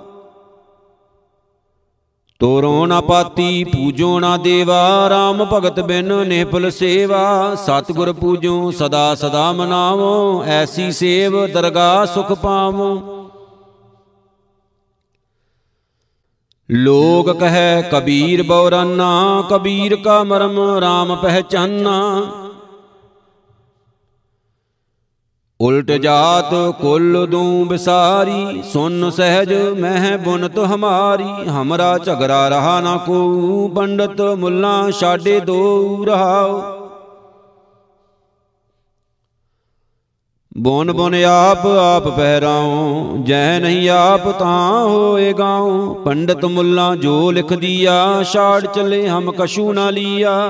[2.40, 9.52] ਤੋਰੋ ਨਾ ਪਾਤੀ, ਪੂਜੋ ਨਾ ਦੇਵਾ RAM ਭਗਤ ਬਿਨ ਨਿਪਲ ਸੇਵਾ। ਸਤਿਗੁਰ ਪੂਜੋ ਸਦਾ ਸਦਾ
[9.52, 13.22] ਮਨਾਵੋ, ਐਸੀ ਸੇਵ ਦਰਗਾ ਸੁਖ ਪਾਵੋ।
[16.72, 22.22] ਲੋਕ ਕਹੈ, ਕਬੀਰ ਬੌਰਾਨਾ, ਕਬੀਰ ਕਾ ਮਰਮ RAM ਪਹਿਚਾਨਾ।
[25.60, 33.68] ਉਲਟ ਜਾਤ ਕੁਲ ਦੂ ਬਿਸਾਰੀ, ਸੁਨ ਸਹਿਜ ਮਹਿ ਬੁਨਤ ਹਮਾਰੀ। ਹਮਰਾ ਝਗੜਾ ਰਹਾ ਨਾ ਕੋ,
[33.68, 36.62] ਪੰਡਤ ਮੁੱਲਾ ਛਾੜੇ ਦੋ ਰਹਾਓ
[40.58, 47.54] ਬੋਨ ਬੋਨ ਆਪ ਆਪ ਪਹਿਰਾਉ, ਜੈ ਨਹੀਂ ਆਪ ਤਾਂ ਹੋਏ ਗਾਉ। ਪੰਡਤ ਮੁੱਲਾ ਜੋ ਲਿਖ
[47.54, 50.50] ਦਿਆ ਛਾੜ ਚਲੇ ਹਮ ਕਛੂ ਨਾ ਲੀਆ।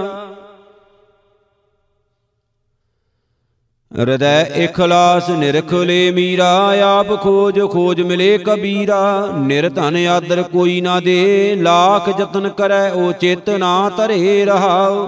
[3.99, 11.55] ਹਿਰਦੈ ਇਖਲਾਸ ਨਿਰਖ ਲੈ ਮੀਰਾ, ਆਪ ਖੋਜ ਖੋਜ ਮਿਲੇ ਕਬੀਰਾ। ਨਿਰਧਨ ਆਦਰ ਕੋਈ ਨਾ ਦੇ,
[11.55, 15.07] ਲਾਖ ਯਤਨ ਕਰੈ, ਉਹ ਚਿਤ ਨਾ ਧਰੇ ਰਹਾਉ।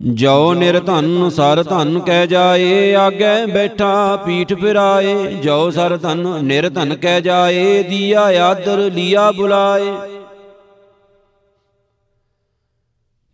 [0.00, 7.20] ਜੋ ਨਿਰਧਨ ਸਰ ਧਨ ਕਹਿ ਜਾਏ, ਆਗੇ ਬੈਠਾ, ਪੀਠ ਫਿਰਾਏ। ਜੋ ਸਰ ਧਨ ਨਿਰਧਨ ਕਹਿ
[7.20, 9.92] ਜਾਏ, ਦੀਆ ਆਦਰ, ਲੀਆ ਬੁਲਾਏ।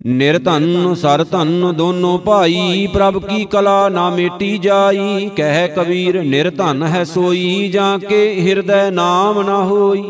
[0.01, 7.03] ਨਿਰਧਨ ਸਰ ਧਨ ਦੋਨੋਂ ਭਾਈ ਪ੍ਰਭ ਕੀ ਕਲਾ ਨਾ ਮੇਟੀ ਜਾਈ ਕਹਿ ਕਬੀਰ ਨਿਰਧਨ ਹੈ
[7.05, 10.03] ਸੋਈ ਜਾਂ ਕੇ ਹਿਰਦੈ ਨਾਮ ਨਾ ਹੋਈ।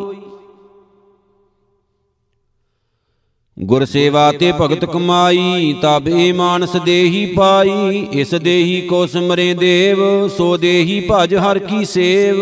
[3.57, 9.99] ਗੁਰ ਸੇਵਾ ਤੇ ਭਗਤ ਕਮਾਈ ਤਬ ਏ ਮਾਨਸ ਦੇਹੀ ਪਾਈ ਇਸ ਦੇਹੀ ਕੋ ਸਿਮਰੇ ਦੇਵ
[10.37, 12.37] ਸੋ ਦੇਹੀ ਭਜ ਹਰ ਕੀ ਸੇਵ।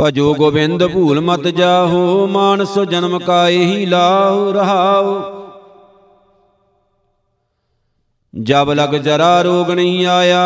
[0.00, 5.20] ਭਜੋ ਗੋਬਿੰਦ ਭੂਲ ਮਤ ਜਾਹੋ, ਮਾਨਸ ਜਨਮ ਕਾ ਇਹੀ ਲਾਹੁ ਰਹਾਉ
[8.34, 10.42] ਜਬ ਲਗ ਜਰਾ ਰੋਗ ਨਹੀਂ ਆਇਆ,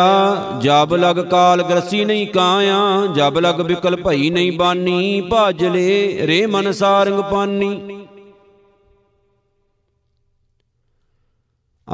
[0.61, 2.79] ਜਬ ਲਗ ਕਾਲ ਗਰਸੀ ਨਹੀਂ ਕਾਇਆ,
[3.15, 8.02] ਜਬ ਲਗ ਵਿਕਲ ਭਈ ਨਹੀਂ ਬਾਨੀ ਭਜ ਲੈ ਰੇ ਮਨ ਸਾਰੰਗ ਪਾਨੀ।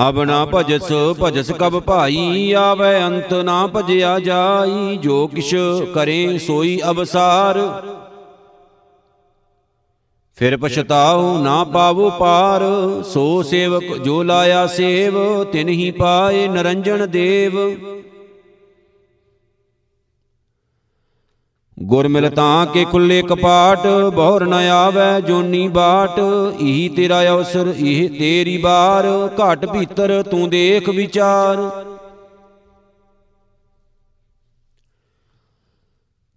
[0.08, 0.92] ਅਬ ਨਾ ਭਜਸ
[1.24, 5.54] ਭਜਸ ਕਬ ਭਾਈ, ਆਵੇ ਅੰਤ ਨਾ ਭਜਿਆ ਜਾਈ, ਜੋ ਕਿਛ
[5.96, 7.60] ਕਰੇ ਸੋਈ ਅਬਸਾਰ।
[10.38, 12.64] ਫਿਰ ਪਛਤਾਉ ਨਾ ਪਾਵੋ ਪਾਰ,
[13.04, 17.58] ਸੋ ਸੇਵਕ ਜੋ ਲਾਇਆ ਸੇਵ, ਤਿਨ ਹੀ ਪਾਏ ਨਰੰਜਨ ਦੇਵ।
[21.80, 26.20] ਗੁਰ ਮਿਲ ਤਾਂ ਕੇ ਖੁੱਲੇ ਕਪਾਟ, ਬਹੁਰ ਨ ਆਵੇ ਜੋਨੀ ਬਾਟ।
[26.60, 29.06] ਇਹੀ ਤੇਰਾ ਅਵਸਰ, ਇਹ ਤੇਰੀ ਬਾਰ
[29.38, 31.58] ਘਟ ਭੀਤਰ ਤੂੰ ਦੇਖ ਵਿਚਾਰ।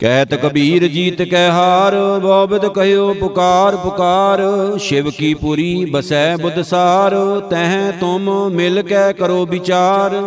[0.00, 4.40] ਕਹਿਤ ਕਬੀਰ ਜੀਤ ਕਹਿ ਹਾਰ ਬੋਬਦ ਕਹਿਓ ਪੁਕਾਰ ਪੁਕਾਰ।
[4.78, 7.14] ਸ਼ਿਵ ਕੀ ਪੁਰੀ, ਬਸੈ ਬੁੱਧਸਾਰ
[7.50, 10.22] ਤਹਿ ਤੁਮ ਮਿਲ ਕੇ ਕਰੋ ਵਿਚਾਰ।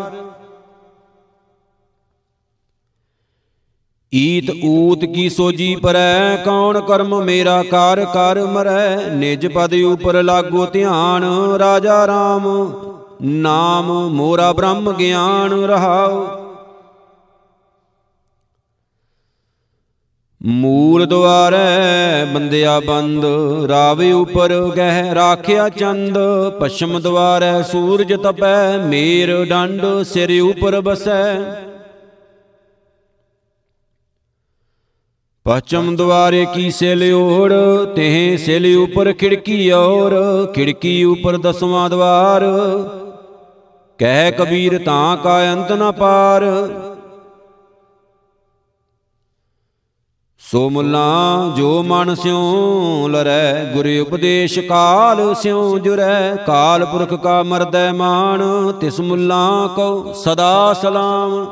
[4.15, 6.35] ਈਤ ਊਤ ਕੀ ਸੋਜੀ ਪਰੈ?
[6.35, 8.05] ਕੌਣ ਕਰਮ ਮੇਰਾ ਕਰ?
[8.05, 11.23] ਕਰ ਮਰੈ। ਨਿਜ ਪਦ ਉਪਰ ਲਾਗੋ ਧਿਆਨ।
[11.57, 12.73] ਰਾਜਾ RAM
[13.21, 16.27] ਨਾਮ ਮੋਰਾ ਬ੍ਰਹਮ ਗਿਆਨ ਰਹਾਉ।
[20.45, 23.25] ਮੂਲ ਦੁਆਰੈ ਬੰਦਿਆ ਬੰਦ।
[23.67, 26.17] ਰਾਵੇ ਉਪਰ ਗਹਿ ਰਾਖਿਆ ਚੰਦ।
[26.59, 31.35] ਪਛਮ ਦੁਆਰੈ ਸੂਰਜ ਤਪੈ। ਮੇਰ ਡੰਡ ਸਿਰ ਉਪਰ ਬਸੈ।
[35.45, 37.53] ਪਛਮ ਦੁਆਰੇ ਕੀ ਸਿਲ ਓੜ
[37.95, 40.13] ਤੇ ਸਿਲ ਉਪਰ ਖਿੜਕੀ ਔਰ,
[40.55, 42.43] ਖਿੜਕੀ ਉਪਰ ਦਸਵਾਂ ਦਵਾਰ।
[43.97, 46.43] ਕਹਿ ਕਬੀਰ ਤਾਂ ਕਾ ਅੰਤ ਨ ਪਾਰ।
[50.39, 57.91] ਸੋ ਮੁੱਲਾ ਜੋ ਮਨ ਸਿਉ ਲਰੈ, ਗੁਰ ਉਪਦੇਸ਼ ਕਾਲ ਸਿਉ ਜੁਰੈ। ਕਾਲ ਪੁਰਖ ਕਾ ਮਰਦੈ
[57.93, 61.47] ਮਾਨ, ਤਿਸ ਮੁੱਲਾ ਕੋ ਸਦਾ ਸਲਾਮ।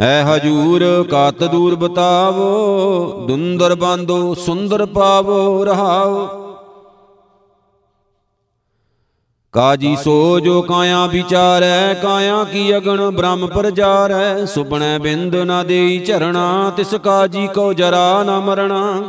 [0.00, 6.26] ਹੈ ਹਜੂਰ ਕਤ ਦੂਰ ਬਤਾਵੋ, ਦੁੰਦਰ ਬਾਂਦੋ ਸੁੰਦਰ ਪਾਵੋ, ਰਹਾਓ।
[9.52, 16.72] ਕਾਜੀ ਸੋ ਜੋ ਕਾਇਆ ਵਿਚਾਰੈ, ਕਾਇਆ ਕੀ ਅਗਣ ਬ੍ਰਹਮ ਪ੍ਰਜਾਰੈ। ਸੁਪਨੈ ਬਿੰਦ ਨਾ ਦੇਈ ਝਰਣਾ,
[16.76, 19.02] ਤਿਸ ਕਾਜੀ ਕੋ ਜਰਾ ਨਾ ਮਰਣਾ।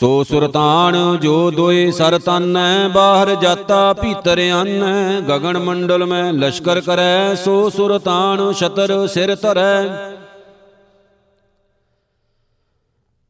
[0.00, 7.34] ਸੋ ਸੁਰਤਾਨ ਜੋ ਦੋਏ ਸਰ ਤਨੈ ਬਾਹਰ ਜਾਤਾ ਭੀਤਰ ਆਨੈ ਗਗਨ ਮੰਡਲ ਮੈਂ ਲਸ਼ਕਰ ਕਰੈ,
[7.34, 9.82] ਸੋ ਸੁਰਤਾਨ ਛਤਰ ਸਿਰ ਧਰੈ।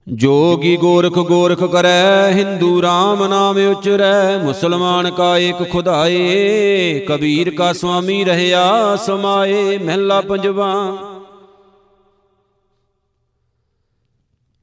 [0.09, 8.25] ਜੋਗੀ ਗੋਰਖ ਗੋਰਖ ਕਰੈ, ਹਿੰਦੂ RAM ਨਾਮ ਉਚਰੈ। ਮੁਸਲਮਾਨ ਕਾ ਏਕ ਖੁਦਾਏ, ਕਬੀਰ ਕਾ ਸੁਆਮੀ
[8.25, 10.73] ਰਹਿਆ ਸਮਾਏ, ਮਹਿਲਾ ਪੰਜਵਾ।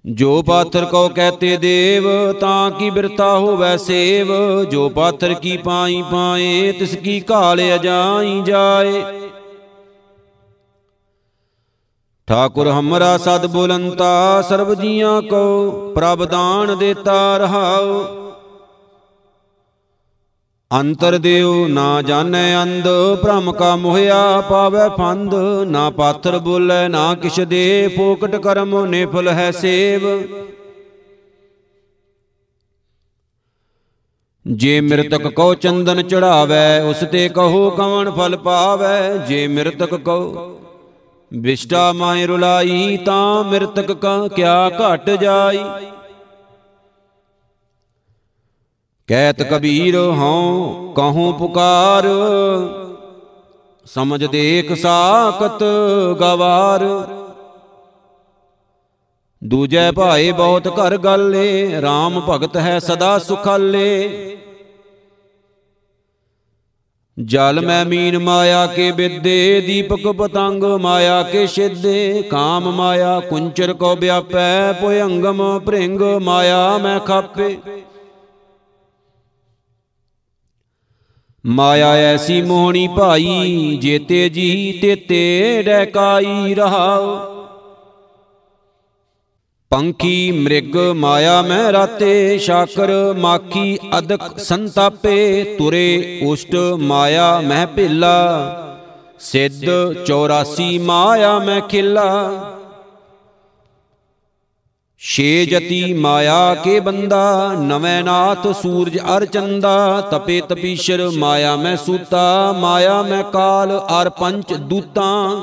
[0.06, 4.64] ਜੋ ਪਾਥਰ ਕੋ ਕਹਤੇ ਦੇਵ, ਤਾਂ ਕੀ ਬਿਰਤਾ ਹੋਵੈ ਸੇਵ?
[4.64, 9.04] ਜੋ ਪਾਥਰ ਕੀ ਪਾਈ ਪਾਏ, ਤਿਸ ਕੀ ਘਾਲ ਅਜਾਈ ਜਾਏ?
[12.28, 18.23] ਠਾਕੁਰ ਹਮਰਾ ਸਦ ਬੁਲੰਤਾ, ਸਰਬ ਜੀਆਂ ਕੋ ਪ੍ਰਭ ਦਾਨ ਦੇਤਾ ਰਹਾਉ।
[20.80, 22.88] ਅੰਤਰ ਦਿਉ ਨਾ ਜਾਣੈ ਅੰਧ,
[23.24, 25.36] ਭ੍ਰਮ ਕਾ ਮੋਹਿਆ ਪਾਵੈ ਫੰਦ।
[25.68, 30.02] ਨਾ ਪਾਥਰ ਬੋਲੇ, ਨਾ ਕਿਛ ਦੇ, ਫੋਕਟ ਕਰਮ ਨਿਫਲ ਹੈ ਸੇਵ।
[34.48, 40.60] ਜੇ ਮਿਰਤਕ ਕੋ ਚੰਦਨ ਚੜਾਵੇ, ਉਸ ਤੇ ਕਹੋ ਕਵਣ ਫਲ ਪਾਵੇ। ਜੇ ਮਿਰਤਕ ਕੋ
[41.34, 45.60] ਵਿਸ਼ਟਾ ਮਾਇ ਰੁਲਾਈ, ਤਾਂ ਮਿਰਤਕ ਕਾ ਕਿਆ ਘਟ ਜਾਈ।
[49.10, 52.06] ਕਹਿਤ ਕਬੀਰ ਹਉ ਕਹੂੰ ਪੁਕਾਰ।
[53.86, 55.64] ਸਮਝ ਦੇਖ ਸਾਖਤ
[56.20, 56.84] ਗਵਾਰ।
[59.42, 64.10] ਦੂਜੈ ਭਾਏ ਬਹੁਤ ਘਰ ਗੱਲੇ RAM ਭਗਤ ਹੈ ਸਦਾ ਸੁਖਾਲੇ।
[67.18, 73.96] ਜਲ ਮੈਂ ਮੀਨ ਮਾਇਆ ਕੇ ਬਿੱਦੇ ਦੀਪਕ ਪਤੰਗ ਮਾਇਆ ਕੇ ਸਿੱਧੇ ਕਾਮ ਮਾਇਆ ਕੁੰਚਰ ਕੋ
[73.96, 77.58] ਵਿਆਪੈ ਪੁਯੰਗਮ ਭ੍ਰਿੰਗ ਮਾਇਆ ਮੈਂ ਖਾਪੇ।
[81.46, 87.18] ਮਾਇਆ ਐਸੀ ਮੋਹਣੀ ਭਾਈ ਜੇਤੇ ਜੀ ਤੇਤੇ ਡੈਕਾਈ ਰਹਾਉ।
[89.70, 98.50] ਪੰਖੀ ਮ੍ਰਿਗ ਮਾਇਆ ਮੈਂ ਰਾਤੇ, ਸ਼ਾਕਰ ਮਾਖੀ ਅਦਕ ਸੰਤਾਪੇ, ਤੁਰੇ ਉਸ਼ਟ ਮਾਇਆ ਮਹਿ ਭੇਲਾ।
[99.20, 102.32] ਸਿੱਧ 84 ਮਾਇਆ ਮੈਂ ਖਿਲਾ।
[105.06, 112.52] ਛੇ ਜਤੀ ਮਾਇਆ ਕੇ ਬੰਦਾ, ਨਵੇਂ ਨਾਥ ਸੂਰਜ ਅਰ ਚੰਦਾ, ਤਪੇ ਤਪੀਸ਼ਰ ਮਾਇਆ ਮੈਂ ਸੂਤਾ,
[112.52, 115.36] ਮਾਇਆ ਮੈਂ ਕਾਲ ਅਰ ਪੰਚ ਦੂਤਾਂ।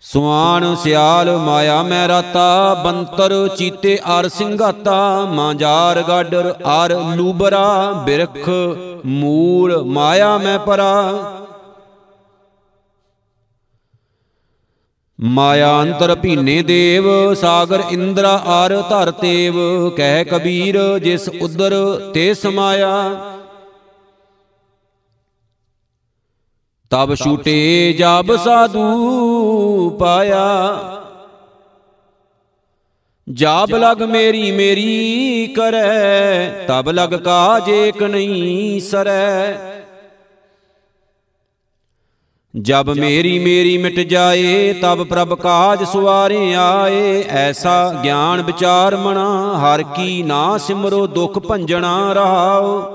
[0.00, 6.54] ਸੁਆਣ ਸਿਆਲ ਮਾਇਆ ਮੈਂ ਰਾਤਾ, ਬੰਤਰ ਚੀਤੇ ਅਰ ਸਿੰਘਾਤਾ ਮਾਂਜਾਰ ਗਾਡਰ
[6.84, 8.48] ਅਰ ਲੂਬਰਾ ਬਿਰਖ
[9.06, 11.12] ਮੂਲ ਮਾਇਆ ਮੈਂ ਪਰਾ।
[15.20, 19.54] ਮਾਇਆ ਅੰਤਰ ਭੀਨੇ ਦੇਵ, ਸਾਗਰ ਇੰਦਰਾ ਆਰ ਧਰ ਤੇਵ,
[19.90, 21.74] ਕਹਿ ਕਬੀਰ ਜਿਸ ਉਦਰ
[22.14, 22.90] ਤੇ ਸਮਾਇਆ।
[26.90, 30.44] ਤਬ ਛੂਟੇ ਜਬ ਸਾਧੂ ਪਾਇਆ।
[33.28, 39.56] ਜਾਬ ਲਗ ਮੇਰੀ ਮੇਰੀ ਕਰੈ, ਤਬ ਲਗ ਕਾਜ ਏਕ ਨਹੀਂ ਸਰੈ।
[42.56, 49.82] ਜਬ ਮੇਰੀ ਮੇਰੀ ਮਿਟ ਜਾਏ ਤਬ ਪ੍ਰਭ ਕਾਜ ਸੁਆਰੇ ਆਏ। ਐਸਾ ਗਿਆਨ ਵਿਚਾਰ ਮਣਾ ਹਰ
[49.96, 52.92] ਕੀ ਨਾ ਸਿਮਰੋ ਦੁਖ ਭੰਜਣਾ ਰਹਾਓ।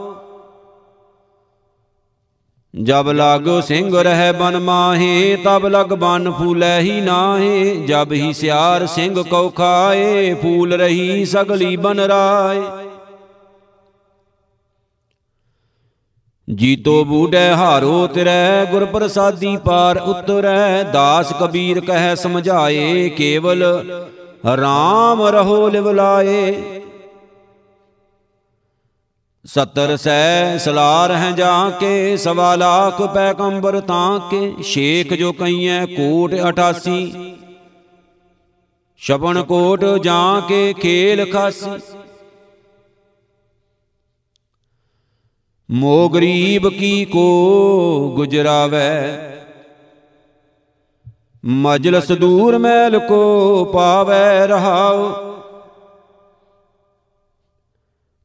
[2.74, 8.86] ਜਬ ਲਾਗੋ ਸਿੰਘ ਰਹਿ ਬਨ ਮਾਹੇ ਤਬ ਲਗ ਬਨ ਫੂਲੈ ਹੀ ਨਾਹੇ। ਜਬ ਹੀ ਸਿਆਰ
[8.88, 12.62] ਸਿੰਘ ਕਉ ਖਾਏ ਫੂਲ ਰਹੀ ਸਗਲੀ ਬਨ ਰਾਏ।
[16.56, 23.64] ਜੀਤੋ ਬੂਢੈ ਹਾਰੋ ਤਿਰੈ ਗੁਰ ਪ੍ਰਸਾਦੀ ਪਾਰ ਉਤਰੈ। ਦਾਸ ਕਬੀਰ ਕਹਿ ਸਮਝਾਏ ਕੇਵਲ
[24.46, 26.54] RAM ਰਹੋ ਲਿਵ ਲਾਏ।
[29.46, 36.34] ਸਤਰ ਸੈ ਸਲਾਰ ਹੈ ਜਾ ਕੇ, ਸਵਾ ਲਾਖ ਪੈਗੰਬਰ ਤਾਂ ਕੇ। ਸ਼ੇਖ ਜੋ ਕਈਐ ਕੋਟ
[36.34, 37.00] 88
[39.02, 41.80] ਸ਼ਬਨ ਕੋਟ ਜਾ ਕੇ ਖੇਲ ਖਾਸੀ।
[45.74, 49.18] ਮੋ ਗਰੀਬ ਕੀ ਕੋ ਗੁਜਰਾਵੇ?
[51.46, 55.14] ਮਜਲਸ ਦੂਰ ਮੈਲ ਕੋ ਪਾਵੇ ਰਹਾਉ।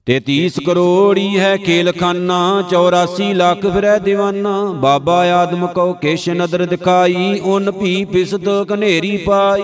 [0.06, 7.70] ਤੇਤੀਸ ਕਰੋੜੀ ਹੈ ਖੇਲਖਾਨਾ 84 ਲੱਖ ਫਿਰੈ دیਵਾਨਾ ਬਾਬਾ ਆਦਮ ਕੋ ਕੇਸ਼ ਨਦਰ ਦਿਖਾਈ, ਉਨ
[7.70, 9.62] ਭੀ ਪਿਸਤ ਕਨੇਰੀ ਪਾਈ।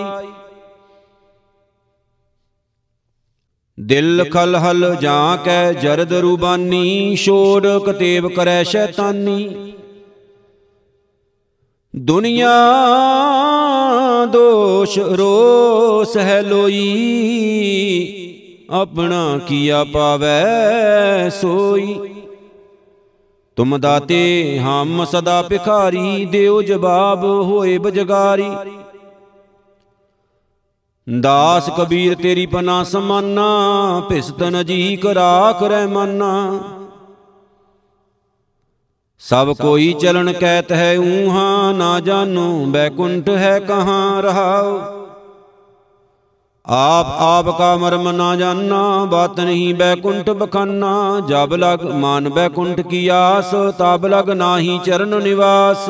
[3.83, 9.73] ਦਿਲ ਖਲਹਲ ਜਾਂ ਕੈ ਜਰਦ ਰੂਬਾਨੀ ਛੋੜ ਕਤੇਬ ਕਰੈ ਸ਼ੈਤਾਨੀ।
[11.93, 12.53] ਦੁਨੀਆ
[14.25, 16.85] ਦੋਸ਼ ਰੋਸ ਹੈ ਲੋਈ,
[18.69, 21.95] ਆਪਣਾ ਕੀਆ ਪਾਵੈ ਸੋਈ।
[23.57, 28.49] ਤੁਮ ਦਾਤੇ ਹਮ ਸਦਾ ਭਿਖਾਰੀ, ਦਿਓ ਜਵਾਬ ਹੋਏ ਬਜਗਾਰੀ।
[31.07, 33.47] ਦਾਸ ਕਬੀਰ ਤੇਰੀ ਪਨਾ ਸਮਾਨਾ
[34.09, 36.59] ਭਿਸਤਨ ਜੀ ਕਰਾਖ ਰਹਿ ਮਾਨਾ।
[39.19, 44.79] ਸਭ ਕੋਈ ਚਲਨ ਕਹਿਤ ਹੈ ਊਹਾ, ਨਾ ਜਾਣੋ ਬੈਕੁੰਠ ਹੈ ਕਹਾਂ ਰਹਾਉ।
[46.65, 53.07] ਆਪ ਆਪ ਕਾ ਮਰਮ ਨਾ ਜਾਣਾ ਬਾਤ ਨਹੀਂ ਬੈਕੁੰਠ ਬਖਾਨਾ। ਜਬ ਲਗ ਮਾਨ ਬੈਕੁੰਠ ਕੀ
[53.07, 55.89] ਆਸ, ਤਬ ਲਗ ਨਾਹੀ ਚਰਨ ਨਿਵਾਸ।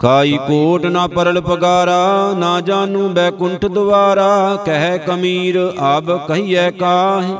[0.00, 7.36] ਕਾਈ ਕੋਟ ਨਾ ਪਰਲ ਪਗਾਰਾ, ਨਾ ਜਾਣੂ ਬੈਕੁੰਠ ਦੁਆਰਾ, ਕਹਿ ਕਮੀਰ ਅਬ ਕਹੀਐ ਕਾਹੇ।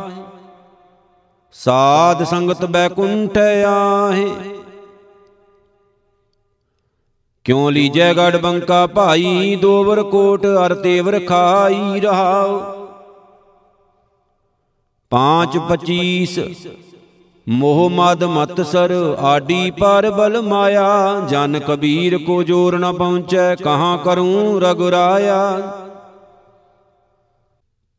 [1.52, 4.30] ਸਾਧ ਸੰਗਤ ਬੈਕੁੰਠ ਆਹੇ।
[7.44, 12.61] ਕਿਉ ਲੀਜੈ ਗੜ ਬੰਕਾ ਭਾਈ, ਦੋਵਰ ਕੋਟ ਅਰ ਤੇਵਰ ਖਾਈ ਰਹਾਉ
[15.11, 16.38] ਪਾਂਚ 25
[17.47, 23.97] ਮੋਹ ਮਦ ਮਤ ਸਰ, ਆਡੀ ਪਰ ਬਲ ਮਾਇਆ। ਜਨ ਕਬੀਰ ਕੋ ਜੋਰ ਨ ਪਹੁੰਚੈ, ਕਹਾਂ
[23.99, 25.72] ਕਰੂੰ ਰਗੁਰਾਇਆ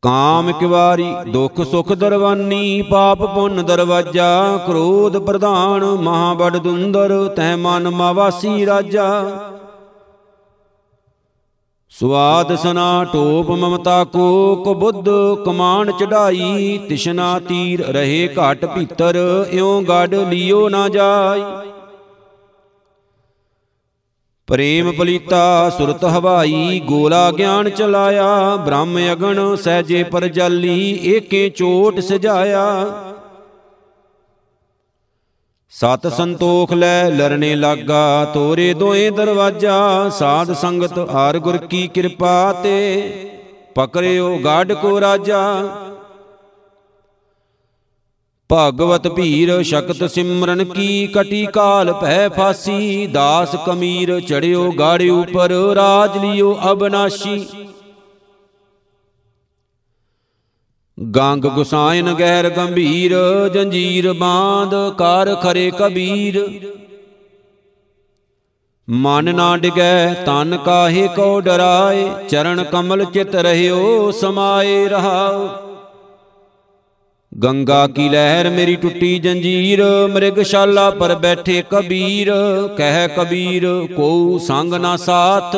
[0.02, 7.88] ਕਾਮ ਕਿਵਾਰੀ ਦੁਖ ਸੁਖ ਦਰਵਾਨੀ, ਪਾਪ ਪੁੰਨ ਦਰਵਾਜਾ। ਕ੍ਰੋਧ ਪ੍ਰਧਾਨ, ਮਹਾ ਬੜ ਦੁੰਦਰ ਤੈ ਮਨ
[7.90, 9.08] ਮਾਵਾਸੀ ਰਾਜਾ।
[11.92, 15.08] ਸਵਾਦ ਸਨਾ ਟੋਪ ਮਮਤਾ ਕੋ ਕਬੁੱਧ
[15.44, 19.16] ਕਮਾਨ ਚੜਾਈ, ਤਿਸ਼ਨਾ ਤੀਰ ਰਹੇ ਘਟ ਭੀਤਰ,
[19.52, 21.42] ਇਉ ਗੜ ਲਿਓ ਨਾ ਜਾਈ।
[24.48, 32.84] ਪ੍ਰੇਮ ਪਲੀਤਾ ਸੁਰਤ ਹਵਾਈ, ਗੋਲਾ ਗਿਆਨ ਚਲਾਇਆ, ਬ੍ਰਹਮ ਅਗਣ ਸਹਜੇ ਪਰ ਜਾਲੀ, ਏਕੇ ਚੋਟ ਸਜਾਇਆ।
[35.72, 42.78] ਸਤ ਸੰਤੋਖ ਲੈ ਲਰਨੇ ਲਾਗਾ, ਤੋਰੇ ਦੋਏ ਦਰਵਾਜਾ, ਸਾਧ ਸੰਗਤ ਹਰ ਗੁਰ ਕੀ ਕਿਰਪਾ ਤੇ,
[43.74, 45.42] ਪਕਰਿਓ ਗਾਡ ਕੋ ਰਾਜਾ।
[48.50, 56.16] ਭਗਵਤ ਭੀਰ ਸ਼ਕਤ ਸਿਮਰਨ ਕੀ ਕਟੀ ਕਾਲ ਭੈ ਫਾਸੀ, ਦਾਸ ਕਮੀਰ ਚੜਿਓ ਗਾੜੇ ਉਪਰ ਰਾਜ
[56.18, 57.46] ਲਿਓ ਅਬਨਾਸ਼ੀ।
[60.98, 63.14] ਗੰਗ ਗੁਸਾਇਨ ਗਹਿਰ ਗੰਭੀਰ,
[63.54, 66.38] ਜੰਜੀਰ ਬਾਂਧ ਕਰ ਖਰੇ ਕਬੀਰ।
[68.88, 75.48] ਮਨ ਨਾ ਡਿਗੈ ਤਨ ਕਾਹੇ ਕੋ ਡਰਾਏ, ਚਰਨ ਕਮਲ ਚਿਤ ਰਹਿਓ ਸਮਾਏ ਰਹਾਓ।
[77.32, 82.32] ਗੰਗਾ ਕੀ ਲਹਿਰ ਮੇਰੀ ਟੁੱਟੀ ਜੰਜੀਰ, ਮ੍ਰਿਗਸ਼ਾਲਾ ਪਰ ਬੈਠੇ ਕਬੀਰ।
[82.76, 85.56] ਕਹਿ ਕਬੀਰ ਕੋ ਸੰਗ ਨਾ ਸਾਥ,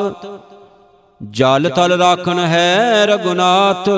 [1.20, 3.88] ਜਲ ਤਲ ਰਾਖਣ ਹੈ ਰਗੁਨਾਥ